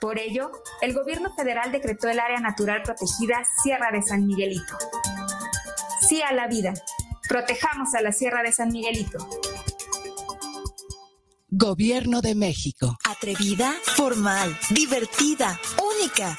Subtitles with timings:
[0.00, 4.78] Por ello, el gobierno federal decretó el área natural protegida Sierra de San Miguelito.
[6.08, 6.72] Sí a la vida.
[7.28, 9.18] Protejamos a la Sierra de San Miguelito.
[11.48, 12.96] Gobierno de México.
[13.04, 15.60] Atrevida, formal, divertida,
[16.00, 16.38] única.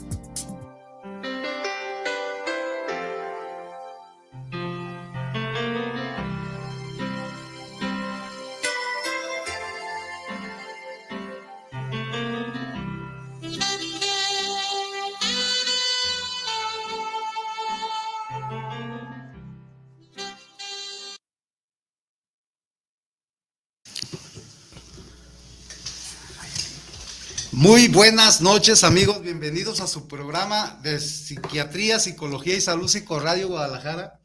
[27.61, 34.19] Muy buenas noches amigos, bienvenidos a su programa de Psiquiatría, Psicología y Salud Psicoradio Guadalajara.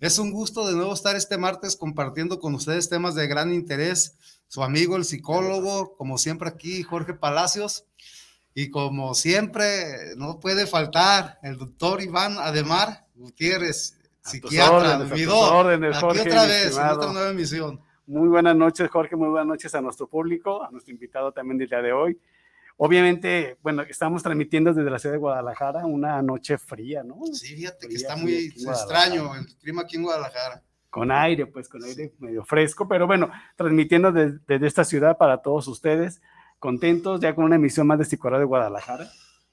[0.00, 4.18] Es un gusto de nuevo estar este martes compartiendo con ustedes temas de gran interés.
[4.48, 7.86] Su amigo el psicólogo, como siempre aquí, Jorge Palacios.
[8.52, 14.98] Y como siempre, no puede faltar el doctor Iván Ademar Gutiérrez, psiquiatra.
[14.98, 17.80] Órdenes, órdenes, aquí Jorge, otra vez, en otra nueva emisión.
[18.06, 19.16] Muy buenas noches, Jorge.
[19.16, 22.18] Muy buenas noches a nuestro público, a nuestro invitado también del día de hoy.
[22.80, 27.20] Obviamente, bueno, estamos transmitiendo desde la ciudad de Guadalajara una noche fría, ¿no?
[27.32, 30.62] Sí, fíjate que está muy extraño el clima aquí en Guadalajara.
[30.88, 35.42] Con aire, pues con aire medio fresco, pero bueno, transmitiendo des- desde esta ciudad para
[35.42, 36.22] todos ustedes,
[36.60, 39.10] contentos ya con una emisión más de Psicoradio de Guadalajara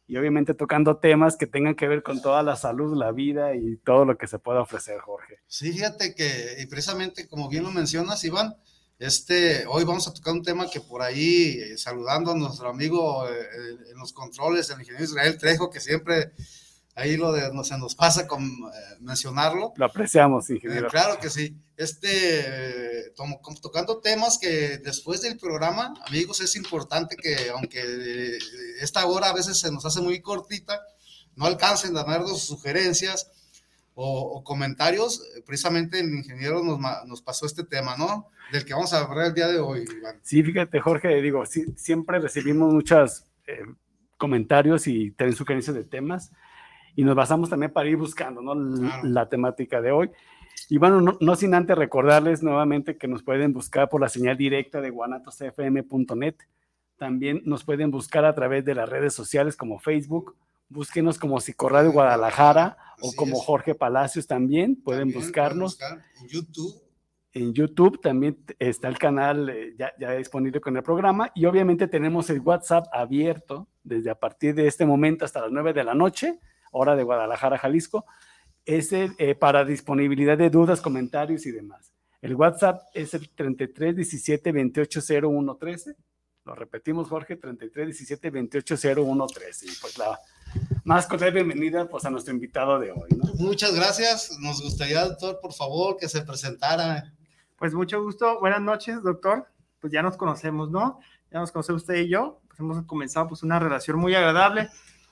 [0.08, 3.78] y obviamente tocando temas que tengan que ver con toda la salud, la vida y
[3.78, 5.40] todo lo que se pueda ofrecer, Jorge.
[5.47, 8.56] Sí, fíjate que precisamente como bien lo mencionas, Iván,
[9.00, 13.28] este, hoy vamos a tocar un tema que por ahí, eh, saludando a nuestro amigo
[13.30, 13.34] eh,
[13.92, 16.32] en los controles, el ingeniero Israel Trejo, que siempre
[16.96, 18.50] ahí lo de, no, se nos pasa con eh,
[19.02, 19.74] mencionarlo.
[19.76, 20.88] Lo apreciamos, Eh, ingeniero.
[20.90, 21.56] claro que sí.
[21.76, 28.38] Este, tomo- tocando temas que después del programa, amigos, es importante que aunque
[28.80, 30.82] esta hora a veces se nos hace muy cortita,
[31.36, 33.30] no alcancen a darnos sugerencias
[33.96, 38.28] o, o comentarios, eh, precisamente el ingeniero nos, nos pasó este tema, ¿no?
[38.52, 40.20] Del que vamos a hablar el día de hoy, Iván.
[40.22, 43.26] Sí, fíjate, Jorge, digo, sí, siempre recibimos muchos
[44.18, 46.32] comentarios y también sugerencias de temas
[46.96, 48.56] y nos basamos también para ir buscando ¿no?
[49.04, 50.12] La temática de hoy.
[50.70, 54.38] Y bueno, no, no sin antes recordarles nuevamente que nos pueden buscar por la señal
[54.38, 56.36] directa de guanatosfm.net.
[56.98, 60.36] También nos pueden buscar a través de las redes sociales como Facebook.
[60.70, 63.44] Búsquenos como Psicoradio Guadalajara o como es.
[63.46, 64.76] Jorge Palacios también.
[64.81, 66.81] Pueden También buscarnos buscar en YouTube.
[67.34, 71.88] en YouTube también está el canal eh, ya, ya disponible con el programa y obviamente
[71.88, 75.94] tenemos el WhatsApp abierto desde a partir de este momento hasta las 9 de la
[75.94, 76.40] noche,
[76.72, 78.06] hora de Guadalajara, Jalisco,
[78.66, 81.94] es el, eh, para disponibilidad de dudas, comentarios y demás.
[82.22, 85.96] El WhatsApp es el 33 17 28 01 13.
[86.46, 89.66] Lo repetimos, Jorge, 33 17 28 01 13.
[89.67, 90.20] Y pues la
[90.84, 93.09] más cordial bienvenida pues, a nuestro invitado de hoy.
[93.17, 93.34] ¿no?
[93.35, 94.37] Muchas gracias.
[94.40, 97.11] Nos gustaría, doctor, por favor, que se presentara.
[97.57, 99.47] Pues mucho gusto, buenas noches, doctor.
[99.79, 100.99] Pues ya nos conocemos, ¿no?
[101.31, 102.41] Ya nos conocemos usted y yo.
[102.47, 104.69] Pues hemos comenzado pues una relación muy agradable.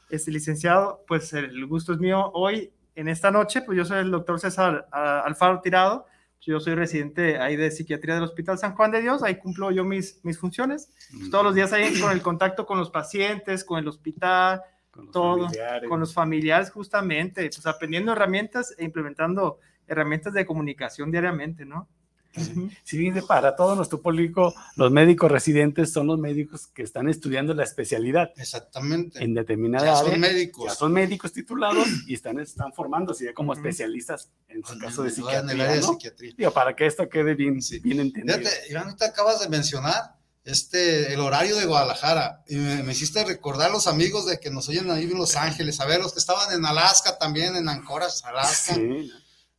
[0.09, 4.11] Este licenciado, pues el gusto es mío hoy, en esta noche, pues yo soy el
[4.11, 6.05] doctor César ah, Alfaro Tirado.
[6.41, 9.23] Yo soy residente ahí de psiquiatría del Hospital San Juan de Dios.
[9.23, 10.89] Ahí cumplo yo mis, mis funciones.
[11.17, 14.61] Pues, todos los días ahí con el contacto con los pacientes, con el hospital,
[14.93, 15.89] Con los todo, familiares.
[15.89, 21.89] con los familiares justamente, pues aprendiendo herramientas e implementando herramientas de comunicación diariamente, ¿no?
[22.83, 27.53] Si bien para todo nuestro público, los médicos residentes son los médicos que están estudiando
[27.53, 28.31] la especialidad.
[28.37, 29.23] Exactamente.
[29.23, 30.11] En determinada ya área.
[30.11, 30.65] Son médicos.
[30.65, 35.11] Ya son médicos titulados y están, están formándose ya como especialistas en su caso de
[35.11, 35.41] psiquiatría.
[35.41, 36.33] En el área de psiquiatría.
[36.37, 37.79] Digo, para que esto quede bien, sí.
[37.79, 38.39] bien entendido.
[38.39, 42.43] Fíjate, Iván, ahorita acabas de mencionar este, el horario de Guadalajara.
[42.47, 45.79] Y me, me, hiciste recordar los amigos de que nos oyen ahí en Los Ángeles,
[45.79, 48.75] a ver, los que estaban en Alaska también, en Anchorage, Alaska.
[48.75, 49.11] Sí.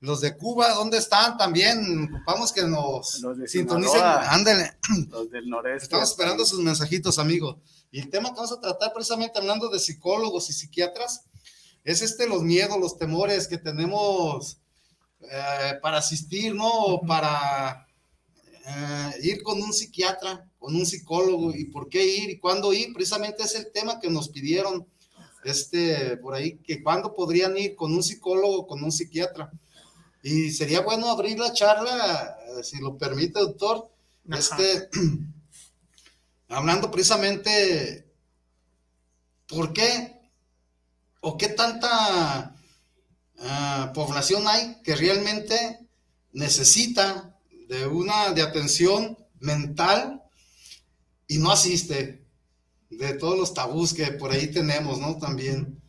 [0.05, 1.39] Los de Cuba, ¿dónde están?
[1.39, 4.03] También ocupamos que nos sintonicen.
[4.03, 4.77] Ándale.
[5.09, 5.85] Los del noreste.
[5.85, 7.57] Estamos esperando sus mensajitos, amigos.
[7.91, 11.23] Y el tema que vamos a tratar precisamente hablando de psicólogos y psiquiatras
[11.85, 14.59] es este, los miedos, los temores que tenemos
[15.21, 17.01] eh, para asistir, ¿no?
[17.07, 17.84] Para
[18.67, 22.93] eh, ir con un psiquiatra, con un psicólogo y por qué ir y cuándo ir.
[22.95, 24.87] Precisamente es el tema que nos pidieron
[25.45, 29.53] este, por ahí, que cuándo podrían ir con un psicólogo, con un psiquiatra.
[30.23, 33.91] Y sería bueno abrir la charla, si lo permite, doctor,
[34.31, 34.89] este,
[36.49, 38.11] hablando precisamente
[39.47, 40.15] por qué
[41.21, 42.57] o qué tanta
[43.37, 45.87] uh, población hay que realmente
[46.33, 47.34] necesita
[47.69, 50.23] de una de atención mental
[51.27, 52.25] y no asiste
[52.91, 55.19] de todos los tabús que por ahí tenemos, ¿no?
[55.19, 55.81] También.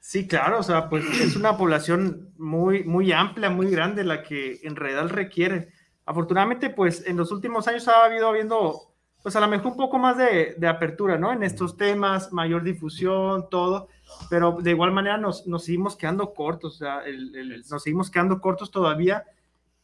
[0.00, 4.60] Sí, claro, o sea, pues es una población muy, muy amplia, muy grande la que
[4.62, 5.70] en realidad requiere.
[6.04, 8.92] Afortunadamente, pues en los últimos años ha habido habiendo,
[9.22, 11.32] pues a lo mejor un poco más de, de apertura, ¿no?
[11.32, 13.88] En estos temas, mayor difusión, todo,
[14.28, 18.40] pero de igual manera nos, nos seguimos quedando cortos, o sea, el, nos seguimos quedando
[18.42, 19.24] cortos todavía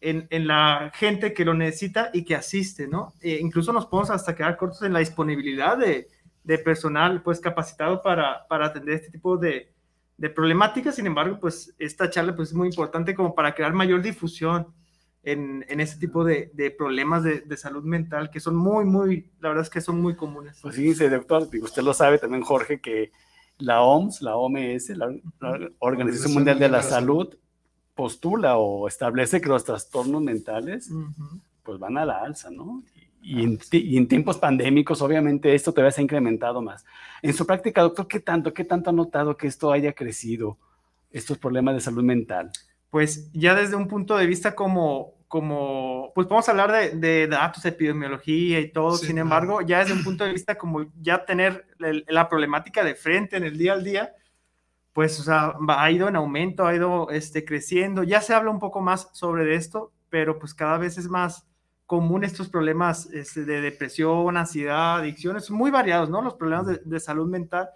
[0.00, 3.14] en, en, la gente que lo necesita y que asiste, ¿no?
[3.20, 6.08] E incluso nos podemos hasta quedar cortos en la disponibilidad de,
[6.44, 9.72] de personal, pues capacitado para, para atender este tipo de
[10.20, 14.02] de problemáticas, sin embargo, pues esta charla pues, es muy importante como para crear mayor
[14.02, 14.66] difusión
[15.22, 19.30] en, en este tipo de, de problemas de, de, salud mental que son muy, muy,
[19.40, 20.58] la verdad es que son muy comunes.
[20.60, 23.12] Pues fíjense, doctor, usted lo sabe también, Jorge, que
[23.56, 25.10] la OMS, la OMS, la,
[25.40, 27.34] la Organización Mundial de la Salud,
[28.00, 31.40] postula o establece que los trastornos mentales uh -huh.
[31.62, 32.82] pues van a la alza, ¿no?
[33.20, 36.86] Y en, y en, tiempos pandémicos, obviamente, esto todavía se ha incrementado más.
[37.20, 40.56] En su práctica, doctor, ¿qué tanto, qué tanto ha notado que esto haya crecido,
[41.10, 42.50] estos problemas de salud mental?
[42.88, 47.66] Pues ya desde un punto de vista como, como pues podemos hablar de, de datos,
[47.66, 51.66] epidemiología y todo, sí, sin embargo, ya desde un punto de vista como ya tener
[51.80, 54.14] el, la problemática de frente en el día al día,
[54.92, 58.58] pues o sea, ha ido en aumento, ha ido este, creciendo, ya se habla un
[58.58, 61.46] poco más sobre esto, pero pues cada vez es más
[61.86, 66.22] común estos problemas este, de depresión, ansiedad, adicciones, muy variados, ¿no?
[66.22, 67.68] Los problemas de, salud mental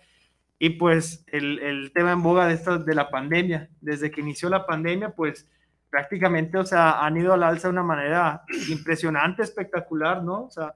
[0.59, 3.71] y pues el, el, tema en boga de, esta, de la pandemia.
[3.81, 5.49] Desde que inició la pandemia, pues
[5.91, 10.45] prácticamente, o sea, han ido al alza de una manera impresionante, espectacular, ¿no?
[10.45, 10.75] O sea,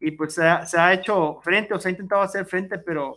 [0.00, 3.14] y pues se ha, se ha hecho frente, o se ha intentado hacer frente, pero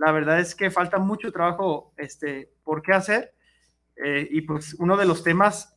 [0.00, 3.34] la verdad es que falta mucho trabajo este, por qué hacer.
[4.02, 5.76] Eh, y pues uno de los temas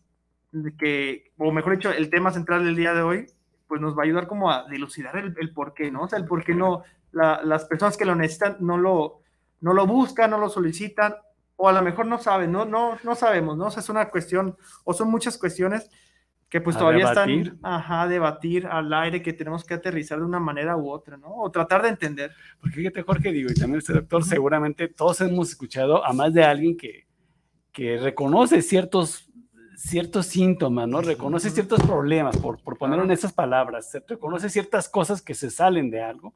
[0.80, 3.26] que, o mejor dicho, el tema central del día de hoy,
[3.68, 6.04] pues nos va a ayudar como a dilucidar el, el por qué, ¿no?
[6.04, 9.20] O sea, el por qué no, la, las personas que lo necesitan no lo,
[9.60, 11.16] no lo buscan, no lo solicitan,
[11.58, 13.66] o a lo mejor no saben, no, no, no sabemos, ¿no?
[13.66, 14.56] O sea, es una cuestión,
[14.86, 15.90] o son muchas cuestiones
[16.54, 17.48] que pues a todavía debatir.
[17.48, 21.36] están, ajá, debatir al aire, que tenemos que aterrizar de una manera u otra, ¿no?
[21.36, 22.32] O tratar de entender.
[22.62, 26.44] Porque fíjate, Jorge, digo, y también este doctor, seguramente todos hemos escuchado a más de
[26.44, 27.08] alguien que,
[27.72, 29.28] que reconoce ciertos
[29.76, 31.02] ciertos síntomas, ¿no?
[31.02, 35.50] Reconoce ciertos problemas, por, por ponerlo en esas palabras, se reconoce ciertas cosas que se
[35.50, 36.36] salen de algo,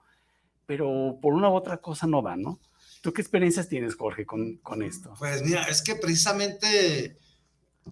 [0.65, 2.59] pero por una u otra cosa no van, ¿no?
[3.03, 5.13] ¿Tú qué experiencias tienes, Jorge, con, con esto?
[5.19, 7.17] Pues mira, es que precisamente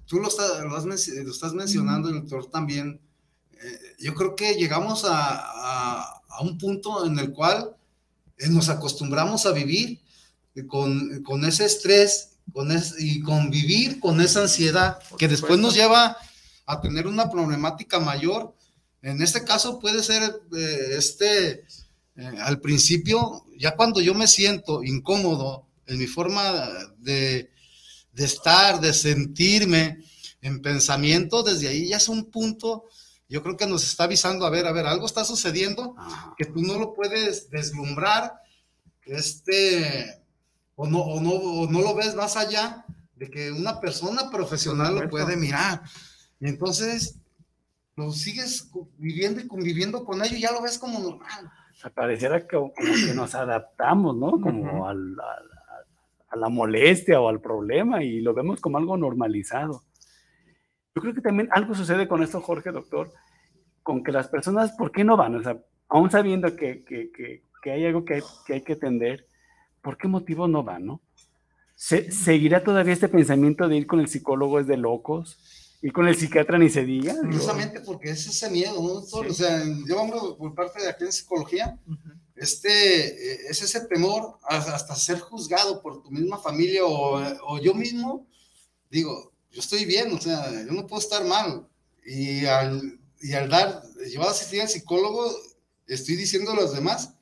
[0.06, 3.00] tú lo, estás, lo, has, lo estás mencionando, el doctor también,
[3.62, 7.75] eh, yo creo que llegamos a, a, a, un punto en el cual
[8.38, 10.02] eh, nos acostumbramos a vivir
[10.68, 16.18] con, con ese estrés con es, y convivir con esa ansiedad que después nos lleva
[16.66, 18.56] a tener una problemática mayor.
[19.02, 20.24] En este caso puede ser
[20.56, 21.66] eh, este,
[22.16, 26.54] eh, al principio, ya cuando yo me siento incómodo en mi forma
[26.98, 27.52] de,
[28.15, 30.00] de estar, de sentirme
[30.41, 32.86] en pensamiento, desde ahí ya es un punto,
[33.27, 35.95] yo creo que nos está avisando, a ver, a ver, algo está sucediendo
[36.38, 38.34] que tú no lo puedes deslumbrar,
[39.05, 40.24] este,
[40.75, 44.95] o no, o no, o no lo ves más allá de que una persona profesional
[44.95, 45.81] lo puede mirar.
[46.39, 47.19] Y entonces
[47.95, 51.51] lo sigues viviendo y conviviendo con ello y ya lo ves como normal.
[51.74, 54.31] O sea, pareciera que, como que nos adaptamos, ¿no?
[54.31, 54.89] Como uh -huh.
[54.89, 55.15] al,
[56.36, 59.84] a, la molestia o al problema y lo vemos como algo normalizado.
[60.94, 63.12] yo creo que también algo sucede con esto, Jorge, doctor,
[63.84, 65.36] con que las personas, ¿por qué no van?
[65.36, 65.58] O sea,
[65.89, 69.27] aún sabiendo que, que, que, que hay algo que hay, que hay que atender,
[69.82, 71.01] ¿por qué motivo no van, no?
[71.75, 75.38] ¿Se, ¿Seguirá todavía este pensamiento de ir con el psicólogo es de locos?
[75.82, 77.13] ¿Y con el psiquiatra ni se diga?
[77.22, 79.20] Precisamente porque es ese miedo, ¿no?
[79.20, 81.77] O sea, yo hablo por parte de aquí en psicología,
[82.36, 87.74] este, eh, es ese temor hasta ser juzgado por tu misma familia o, o, yo
[87.74, 88.27] mismo,
[88.89, 91.68] digo, yo estoy bien, o sea, yo no puedo estar mal.
[92.06, 95.34] Y al, y al dar, llevar a asistir al psicólogo,
[95.88, 97.13] estoy diciendo a los demás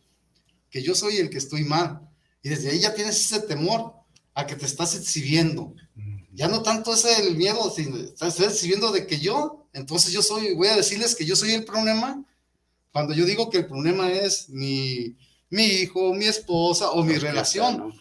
[0.70, 2.10] que yo soy el que estoy mal.
[2.42, 3.94] Y desde ahí ya tienes ese temor
[4.34, 5.76] a que te estás exhibiendo.
[6.34, 10.56] Ya no tanto es el miedo, sino estás exhibiendo de que yo, entonces yo soy,
[10.56, 12.26] voy a decirles que yo soy el problema,
[12.94, 15.18] cuando yo digo que el problema es mi,
[15.50, 17.92] mi hijo, mi esposa o mi relación.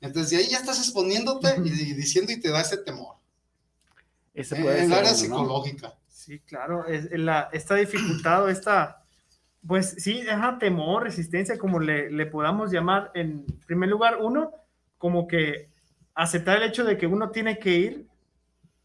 [0.00, 3.16] Entonces de ahí ya estás exponiéndote y, diciendo y te da ese temor.
[4.32, 5.16] Ese puede en el área ¿no?
[5.16, 5.94] psicológica.
[6.08, 9.02] Sí, claro, es, la, esta
[9.66, 13.10] pues sí, deja temor, resistencia, como le, le podamos llamar.
[13.14, 14.52] En primer lugar, uno,
[14.96, 15.70] como que
[16.14, 18.06] aceptar el hecho de que uno tiene que ir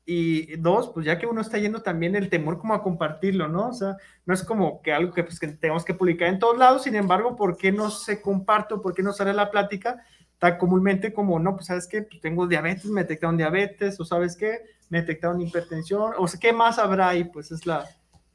[0.06, 3.70] y dos, pues ya que uno está yendo también el temor como a compartirlo, ¿no?
[3.70, 6.58] O sea, no es como que algo que, pues, que tenemos que publicar en todos
[6.58, 10.04] lados, sin embargo, ¿por qué no se comparte o por qué no sale la plática
[10.40, 14.36] tan comúnmente como, no, pues sabes qué, pues tengo diabetes, me detectaron diabetes, o sabes
[14.36, 17.26] qué, me detectaron hipertensión, o sea, ¿qué más habrá ahí?
[17.26, 17.88] Pues es la,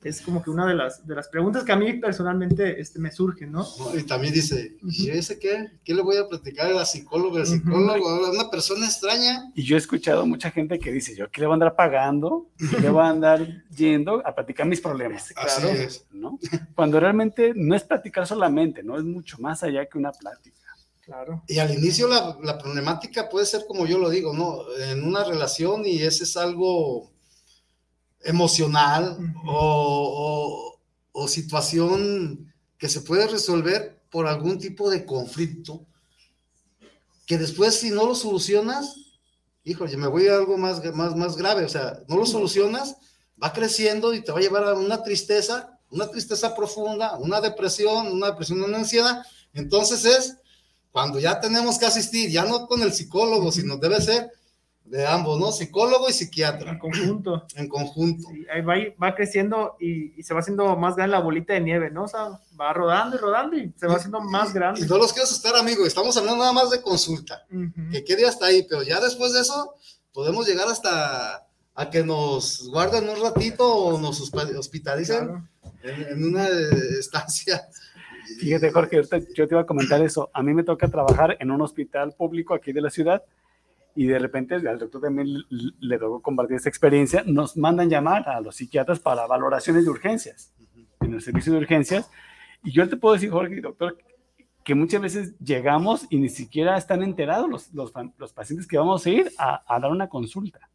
[0.08, 3.10] es como que una de las, de las preguntas que a mí personalmente este, me
[3.10, 3.66] surgen, ¿no?
[3.94, 5.66] Y también dice, ¿y ese qué?
[5.84, 7.40] ¿Qué le voy a platicar a la psicóloga?
[7.40, 8.34] El psicólogo, -huh.
[8.34, 9.50] una persona extraña.
[9.54, 12.48] Y yo he escuchado mucha gente que dice, yo qué le voy a andar pagando,
[12.58, 15.32] ¿Qué le voy a andar yendo a platicar mis problemas.
[15.36, 16.06] Así claro, es.
[16.12, 16.38] ¿no?
[16.74, 18.96] Cuando realmente no es platicar solamente, ¿no?
[18.96, 20.56] Es mucho más allá que una plática.
[21.00, 21.42] Claro.
[21.46, 24.62] Y al inicio la, la problemática puede ser como yo lo digo, ¿no?
[24.90, 27.12] En una relación y ese es algo
[28.22, 29.42] emocional uh -huh.
[29.46, 30.80] o,
[31.12, 35.86] o, o, situación que se puede resolver por algún tipo de conflicto,
[37.26, 38.96] que después si no lo solucionas,
[39.64, 42.96] híjole, me voy a algo más, más, más grave, o sea, no lo solucionas,
[43.42, 48.12] va creciendo y te va a llevar a una tristeza, una tristeza profunda, una depresión,
[48.12, 50.36] una depresión, una ansiedad, entonces es
[50.92, 54.30] cuando ya tenemos que asistir, ya no con el psicólogo, sino debe ser
[54.86, 55.50] de ambos, ¿no?
[55.52, 56.72] Psicólogo y psiquiatra.
[56.72, 57.46] En conjunto.
[57.56, 58.28] En conjunto.
[58.30, 61.60] Sí, ahí va, va creciendo y, y, se va haciendo más grande la bolita de
[61.60, 62.04] nieve, ¿no?
[62.04, 64.80] O sea, va rodando y rodando y se va haciendo más grande.
[64.80, 67.90] Y, y no los quiero asustar, amigo, estamos hablando nada más de consulta, uh -huh.
[67.90, 69.74] que quede hasta ahí, pero ya después de eso
[70.12, 75.48] podemos llegar hasta a que nos guarden un ratito o nos hospitalicen claro.
[75.82, 76.48] en, en, una
[76.98, 77.68] estancia.
[78.40, 79.02] Fíjate, Jorge,
[79.34, 80.30] yo te iba a comentar eso.
[80.32, 83.22] A mí me toca trabajar en un hospital público aquí de la ciudad
[83.96, 88.40] y de repente al doctor también le tocó compartir esta experiencia, nos mandan llamar a
[88.40, 90.52] los psiquiatras para valoraciones de urgencias,
[91.00, 92.10] en el servicio de urgencias,
[92.62, 93.96] y yo te puedo decir, Jorge, doctor,
[94.64, 99.06] que muchas veces llegamos y ni siquiera están enterados los, los, los pacientes que vamos
[99.06, 100.68] a ir a, a dar una consulta.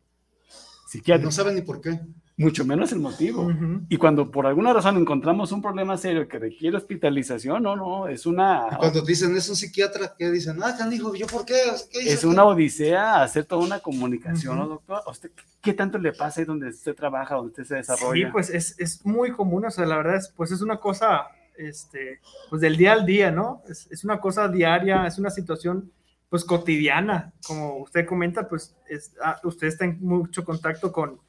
[0.87, 1.25] Psiquiátrica.
[1.25, 1.99] No saben ni por qué.
[2.41, 3.43] Mucho menos el motivo.
[3.43, 3.85] Uh -huh.
[3.89, 8.25] Y cuando por alguna razón encontramos un problema serio que requiere hospitalización, no, no, es
[8.25, 8.67] una...
[8.71, 10.57] Y cuando dicen es un psiquiatra, ¿qué dicen?
[10.63, 11.55] Ah, canijo, ¿yo por qué?
[11.91, 14.63] ¿Qué es una odisea hacer toda una comunicación, uh -huh.
[14.63, 15.01] ¿no, doctor?
[15.05, 15.31] ¿A usted
[15.61, 18.27] qué tanto le pasa ahí donde usted trabaja, donde usted se desarrolla?
[18.27, 21.27] Sí, pues es, es muy común, o sea, la verdad es, pues es una cosa,
[21.57, 22.19] este,
[22.49, 23.61] pues del día al día, ¿no?
[23.69, 25.91] Es, es una cosa diaria, es una situación
[26.29, 31.19] pues cotidiana, como usted comenta, pues es, ah, usted está en mucho contacto con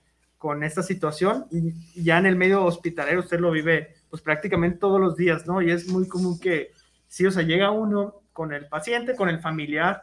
[0.43, 5.01] con esta situación y ya en el medio hospitalero usted lo vive pues prácticamente todos
[5.01, 5.63] los días, ¿no?
[5.63, 6.73] Y es muy común que
[7.07, 10.03] sí, o sea, llega uno con el paciente, con el familiar,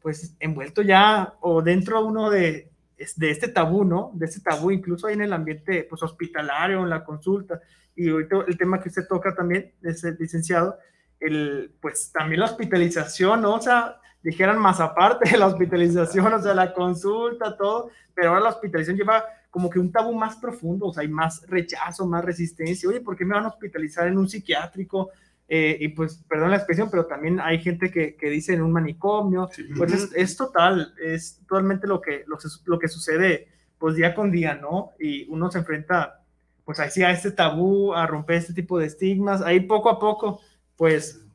[0.00, 2.70] pues envuelto ya o dentro uno de,
[3.16, 4.12] de este tabú, ¿no?
[4.14, 7.60] De este tabú, incluso ahí en el ambiente pues hospitalario, en la consulta.
[7.96, 10.78] Y ahorita el tema que usted toca también, es el licenciado,
[11.18, 13.54] el, pues también la hospitalización, ¿no?
[13.54, 18.42] O sea, dijeran más aparte de la hospitalización, o sea, la consulta, todo, pero ahora
[18.42, 19.24] la hospitalización lleva
[19.58, 22.88] como que un tabú más profundo, o sea, hay más rechazo, más resistencia.
[22.88, 25.10] Oye, ¿por qué me van a hospitalizar en un psiquiátrico?
[25.48, 28.70] Eh, y pues, perdón la expresión, pero también hay gente que, que dice en un
[28.70, 29.48] manicomio.
[29.50, 29.64] Sí.
[29.76, 33.48] Pues es, es, total, es totalmente lo que, lo, lo, que sucede,
[33.78, 34.92] pues día con día, ¿no?
[35.00, 36.22] Y uno se enfrenta,
[36.64, 39.42] pues ahí sí, a este tabú, a romper este tipo de estigmas.
[39.42, 40.40] Ahí poco a poco,
[40.76, 41.26] pues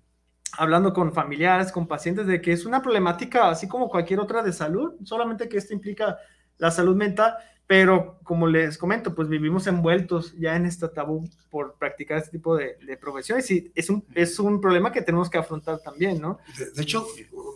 [0.53, 4.53] hablando con familiares, con pacientes, de que es una problemática así como cualquier otra de
[4.53, 6.18] salud, solamente que esto implica
[6.58, 7.36] la salud mental,
[7.75, 12.56] pero como les comento, pues vivimos envueltos ya en este tabú por practicar este tipo
[12.56, 16.38] de, de profesiones y es un, es un problema que tenemos que afrontar también, ¿no?
[16.56, 17.08] De, de hecho,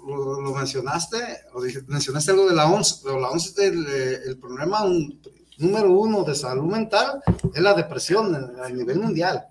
[0.08, 1.18] lo, lo, mencionaste,
[1.54, 3.86] o dije, mencionaste algo de la ONS, pero la ONS es el,
[4.26, 5.22] el problema un,
[5.60, 7.22] número uno de salud mental
[7.54, 9.46] es la depresión a nivel mundial.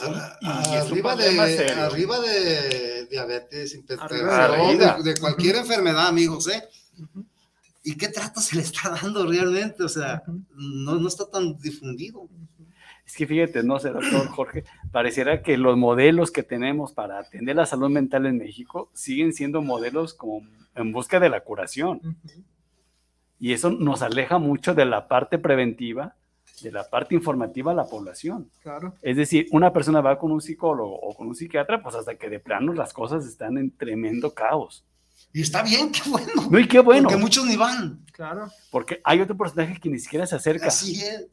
[0.00, 6.62] arriba, de, arriba de diabetes, de, de, cualquier enfermedad, amigos, ¿eh?
[7.86, 9.84] ¿Y qué trato se le está dando realmente?
[9.84, 10.24] O sea,
[10.56, 12.28] no, no está tan difundido.
[13.06, 17.54] Es que fíjate, no sé, doctor Jorge, pareciera que los modelos que tenemos para atender
[17.54, 22.00] la salud mental en México siguen siendo modelos como en busca de la curación.
[23.38, 26.16] Y eso nos aleja mucho de la parte preventiva,
[26.62, 28.50] de la parte informativa a la población.
[28.64, 28.94] Claro.
[29.00, 32.28] Es decir, una persona va con un psicólogo o con un psiquiatra, pues hasta que
[32.28, 34.84] de plano las cosas están en tremendo caos.
[35.36, 36.48] Y está bien, qué bueno.
[36.50, 37.08] No, y qué bueno.
[37.08, 38.02] Porque muchos ni van.
[38.10, 38.50] Claro.
[38.70, 40.68] Porque hay otro personaje que ni siquiera se acerca.
[40.68, 41.26] Así es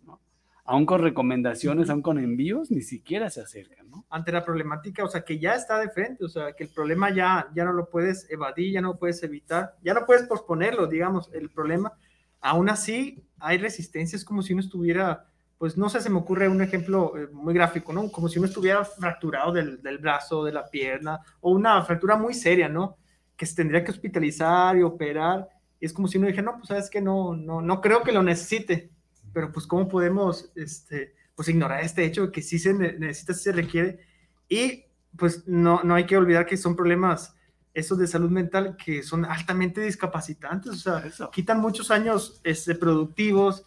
[0.65, 4.05] aún con recomendaciones, aún con envíos, ni siquiera se acercan, ¿no?
[4.10, 7.13] Ante la problemática, o sea, que ya está de frente, o sea, que el problema
[7.13, 11.29] ya, ya no lo puedes evadir, ya no puedes evitar, ya no puedes posponerlo, digamos,
[11.33, 11.91] el problema.
[12.39, 15.25] Aún así, hay resistencias como si uno estuviera,
[15.57, 18.10] pues no sé, se me ocurre un ejemplo eh, muy gráfico, ¿no?
[18.10, 22.33] Como si uno estuviera fracturado del, del brazo, de la pierna, o una fractura muy
[22.33, 22.98] seria, ¿no?
[23.35, 25.49] Que se tendría que hospitalizar y operar.
[25.79, 28.11] Y es como si uno dijera, no, pues sabes que no, no, no creo que
[28.11, 28.93] lo necesite
[29.33, 33.43] pero pues cómo podemos este, pues ignorar este hecho de que sí se necesita, sí
[33.43, 33.99] se requiere
[34.47, 34.85] y
[35.17, 37.35] pues no, no hay que olvidar que son problemas
[37.73, 43.65] esos de salud mental que son altamente discapacitantes, o sea, quitan muchos años este, productivos,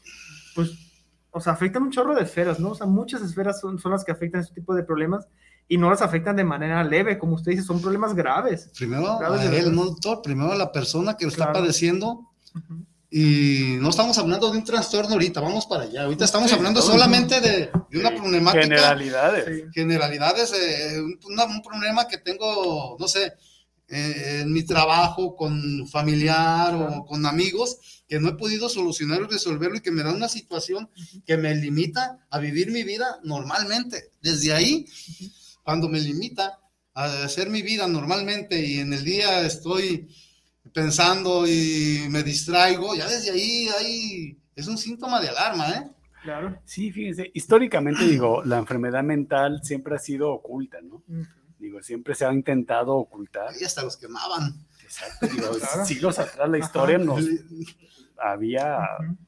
[0.54, 0.78] pues,
[1.32, 2.70] o sea, afectan un chorro de esferas, ¿no?
[2.70, 5.26] O sea, muchas esferas son, son las que afectan este tipo de problemas
[5.68, 8.70] y no las afectan de manera leve, como usted dice, son problemas graves.
[8.76, 9.18] Primero,
[9.52, 12.30] el doctor, primero a la persona que lo está padeciendo.
[13.11, 16.04] Y no estamos hablando de un trastorno ahorita, vamos para allá.
[16.04, 18.62] Ahorita estamos hablando solamente de, una problemática.
[18.62, 19.64] Generalidades.
[19.73, 23.32] Generalidades, eh, un, problema que tengo, no sé,
[23.88, 29.28] eh, en mi trabajo con familiar o con amigos, que no he podido solucionar o
[29.28, 30.90] resolverlo y que me da una situación
[31.25, 34.11] que me limita a vivir mi vida normalmente.
[34.20, 34.87] Desde ahí,
[35.66, 36.61] cuando me limita
[36.94, 40.09] a hacer mi vida normalmente y en el día estoy
[40.72, 45.90] pensando y me distraigo, ya desde ahí, ahí es un síntoma de alarma, ¿eh?
[46.22, 46.57] Claro.
[46.64, 51.02] Sí, fíjense, históricamente digo, la enfermedad mental siempre ha sido oculta, ¿no?
[51.59, 53.50] Digo, siempre se ha intentado ocultar.
[53.61, 54.55] Y hasta los quemaban.
[54.85, 55.48] Exacto, digo,
[55.85, 57.24] siglos atrás la historia nos
[58.18, 58.79] había,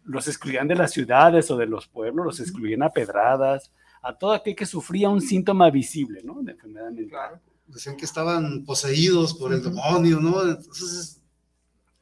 [0.05, 3.73] los excluían de las ciudades o de los pueblos, los excluían a pedradas,
[4.09, 6.43] a todo aquel que sufría un síntoma visible, ¿no?
[6.43, 7.09] De enfermedad mental.
[7.09, 7.41] Claro.
[7.67, 10.43] Decían que estaban poseídos por el demonio, ¿no?
[10.43, 11.19] Entonces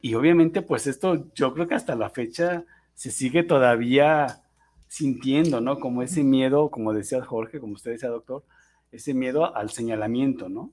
[0.01, 4.43] y obviamente, pues esto yo creo que hasta la fecha se sigue todavía
[4.87, 5.79] sintiendo, ¿no?
[5.79, 8.43] Como ese miedo, como decía Jorge, como usted decía, doctor,
[8.91, 10.71] ese miedo al señalamiento, ¿no?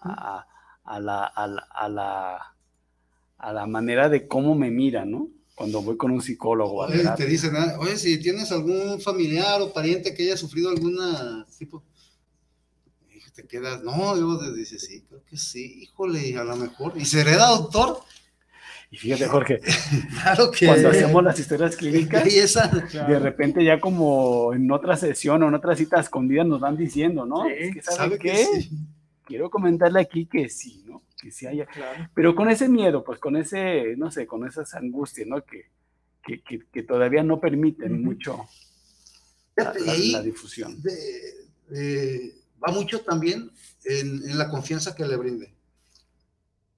[0.00, 0.46] A,
[0.98, 2.56] la, a, la,
[3.38, 5.28] a, la, manera de cómo me mira, ¿no?
[5.54, 6.78] Cuando voy con un psicólogo.
[6.78, 11.46] Oye, te dicen, ah, oye, si tienes algún familiar o pariente que haya sufrido alguna
[11.58, 11.82] tipo,
[13.34, 17.22] te quedas, no, yo dices, sí, creo que sí, híjole, a lo mejor, y se
[17.22, 18.02] hereda, doctor,
[18.92, 19.60] y fíjate, Jorge,
[20.66, 22.24] cuando hacemos las historias clínicas,
[23.08, 27.24] de repente ya como en otra sesión o en otra cita escondida nos van diciendo,
[27.24, 27.42] ¿no?
[27.80, 28.46] ¿sabe, qué?
[29.24, 31.02] Quiero comentarle aquí que sí, ¿no?
[31.22, 31.68] Que sí haya.
[32.14, 35.44] Pero con ese miedo, pues con ese, no sé, con esas angustias, ¿no?
[35.44, 35.70] Que,
[36.42, 38.44] que, todavía no permiten mucho
[39.54, 40.82] la, difusión.
[42.60, 43.52] va mucho también
[43.84, 45.54] en, la confianza que le brinde.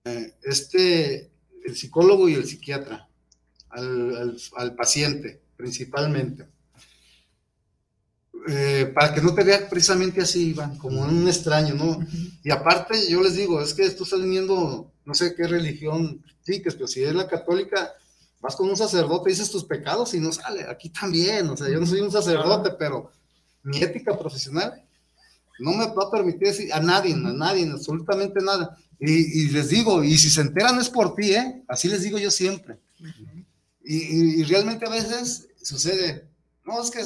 [0.05, 1.31] Eh, este
[1.65, 3.09] el psicólogo y el psiquiatra
[3.71, 6.47] al, paciente, principalmente.
[8.47, 12.07] Eh, para que no te vea precisamente así, Iván, como un extraño, ¿no?
[12.43, 16.61] Y aparte, yo les digo, es que tú estás viniendo, no sé qué religión, sí,
[16.61, 17.95] que pero si es la católica,
[18.41, 20.67] vas con un sacerdote, dices tus pecados y no sale.
[20.69, 23.11] Aquí también, o sea, yo no soy un sacerdote, pero
[23.63, 24.85] mi ética profesional
[25.59, 28.77] no me va a permitir decir a nadie, a nadie, absolutamente nada.
[29.01, 31.63] Y, les digo, y si se enteran es por ti, ¿eh?
[31.67, 32.79] Así les digo yo siempre.
[33.83, 36.29] y, realmente a veces sucede,
[36.65, 37.01] no, es que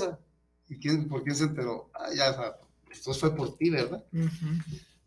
[0.69, 1.91] ¿y quién, por quién se enteró?
[1.95, 2.57] Ah, ya,
[2.91, 4.05] esto fue por ti, ¿verdad?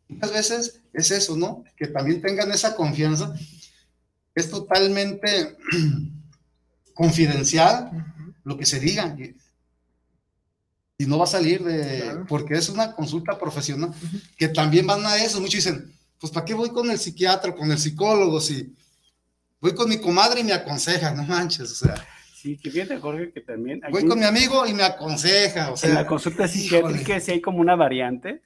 [0.08, 1.64] Muchas veces es eso, ¿no?
[1.76, 3.34] Que también tengan esa confianza.
[4.36, 5.58] Es totalmente
[6.94, 7.92] confidencial
[8.44, 9.16] lo que se diga.
[9.18, 9.36] Y,
[11.08, 13.92] no va a salir de, porque es una consulta profesional,
[14.38, 15.40] que también van a eso.
[15.42, 18.40] Muchos dicen, pues ¿para qué voy con el psiquiatra, con el psicólogo?
[18.40, 18.76] Si
[19.60, 22.08] voy con mi comadre y me aconseja, no manches, o sea.
[22.42, 23.82] Sí, que fíjate, Jorge, que también.
[23.92, 25.90] voy con mi amigo y me aconseja, o sea.
[25.90, 28.42] En la consulta psiquiátrica sí hay como una variante,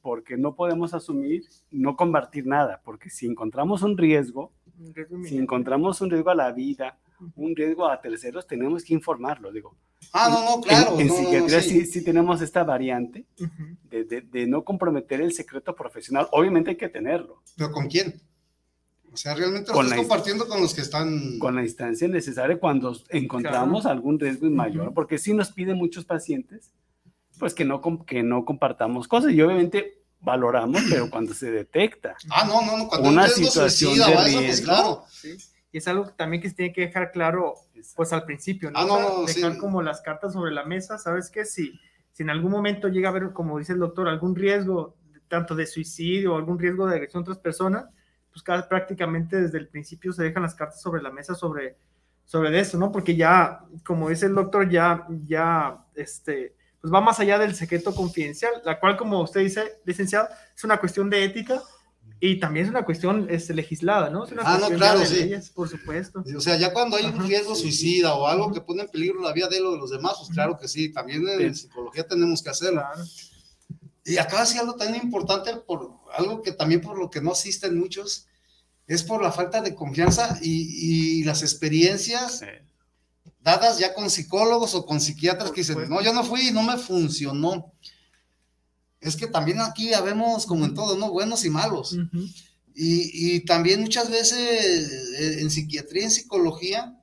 [0.00, 4.52] porque no podemos asumir, no compartir nada, porque si encontramos un riesgo,
[5.24, 6.98] si encontramos un riesgo a la vida
[7.36, 9.76] un riesgo a terceros, tenemos que informarlo, digo.
[10.12, 10.98] Ah, no, no, claro.
[10.98, 11.70] En, no, no, psiquiatría sí.
[11.70, 11.86] sí.
[11.86, 13.76] sí, tenemos esta variante Ujú.
[13.90, 16.26] de, de- de no comprometer el secreto profesional.
[16.32, 18.20] Obviamente hay que tenerlo, ¿Pero con quién?
[19.12, 21.38] O sea, realmente lo Con estás compartiendo con los que están...
[21.38, 24.94] con la instancia necesaria cuando encontramos algún riesgo mayor, Ujú.
[24.94, 26.72] porque sí nos piden muchos pacientes,
[27.38, 32.44] pues que no, que no compartamos cosas y obviamente valoramos, pero cuando se detecta Ah,
[32.46, 35.04] no, no, no, cuando una situación suicida de pues riesgo, claro.
[35.10, 35.36] Sí.
[35.72, 37.54] Y es algo también que se tiene que dejar claro,
[37.96, 38.78] pues al principio, ¿no?
[38.78, 39.58] Ah, no, no, dejar sí.
[39.58, 41.44] como las cartas sobre la mesa, ¿sabes qué?
[41.44, 41.72] Si,
[42.12, 44.96] si en algún momento llega a haber, como dice el doctor, algún riesgo,
[45.28, 47.86] tanto de suicidio o algún riesgo de agresión a otras personas,
[48.32, 51.76] pues prácticamente desde el principio se dejan las cartas sobre la mesa sobre,
[52.24, 52.90] sobre eso, ¿no?
[52.90, 57.94] Porque ya, como dice el doctor, ya, ya, este, pues va más allá del secreto
[57.94, 61.62] confidencial, la cual, como usted dice, licenciado, es una cuestión de ética
[62.18, 64.24] y también es una cuestión este, legislada, ¿no?
[64.24, 65.14] Es una Ah, no, claro, de sí.
[65.16, 66.24] leyes, por supuesto.
[66.36, 69.32] O sea, ya cuando hay un riesgo suicida o algo que pone en peligro la
[69.32, 71.62] vida de lo de los demás, pues claro que sí, también en Sí.
[71.66, 72.80] psicología tenemos que hacerlo.
[72.80, 73.02] Claro.
[74.04, 77.78] Y acá sí algo tan importante, por algo que también por lo que no asisten
[77.78, 78.26] muchos,
[78.86, 82.40] es por la falta de confianza y, y las experiencias
[83.40, 86.76] dadas ya con psicólogos o con psiquiatras que dicen, no, yo no fui no me
[86.78, 87.72] funcionó.
[89.00, 91.10] Es que también aquí habemos, como en todo, ¿no?
[91.10, 91.96] Buenos y malos.
[92.74, 94.38] Y también muchas veces
[95.18, 96.98] eh, en psiquiatría, en psicología,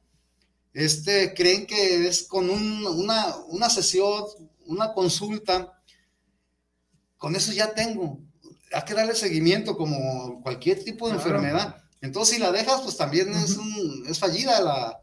[0.74, 4.24] este, creen que es con un- una, una sesión,
[4.66, 5.79] una consulta,
[7.20, 8.20] con eso ya tengo.
[8.74, 11.30] Hay que darle seguimiento como cualquier tipo de Claro.
[11.38, 11.76] enfermedad.
[12.02, 15.00] Entonces, si la dejas, pues también es, un- es fallida la,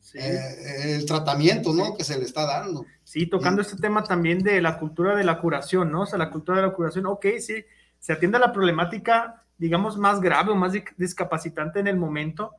[0.00, 0.18] Sí.
[0.18, 1.86] eh, el tratamiento, ¿no?
[1.86, 1.92] Sí.
[1.98, 2.84] Que se le está dando.
[3.04, 6.02] Sí, tocando este tema también de la cultura de la curación, ¿no?
[6.02, 7.64] O sea, la cultura de la curación, ok, sí,
[7.98, 12.52] se atiende a la problemática, digamos, más grave o más di- discapacitante en el momento,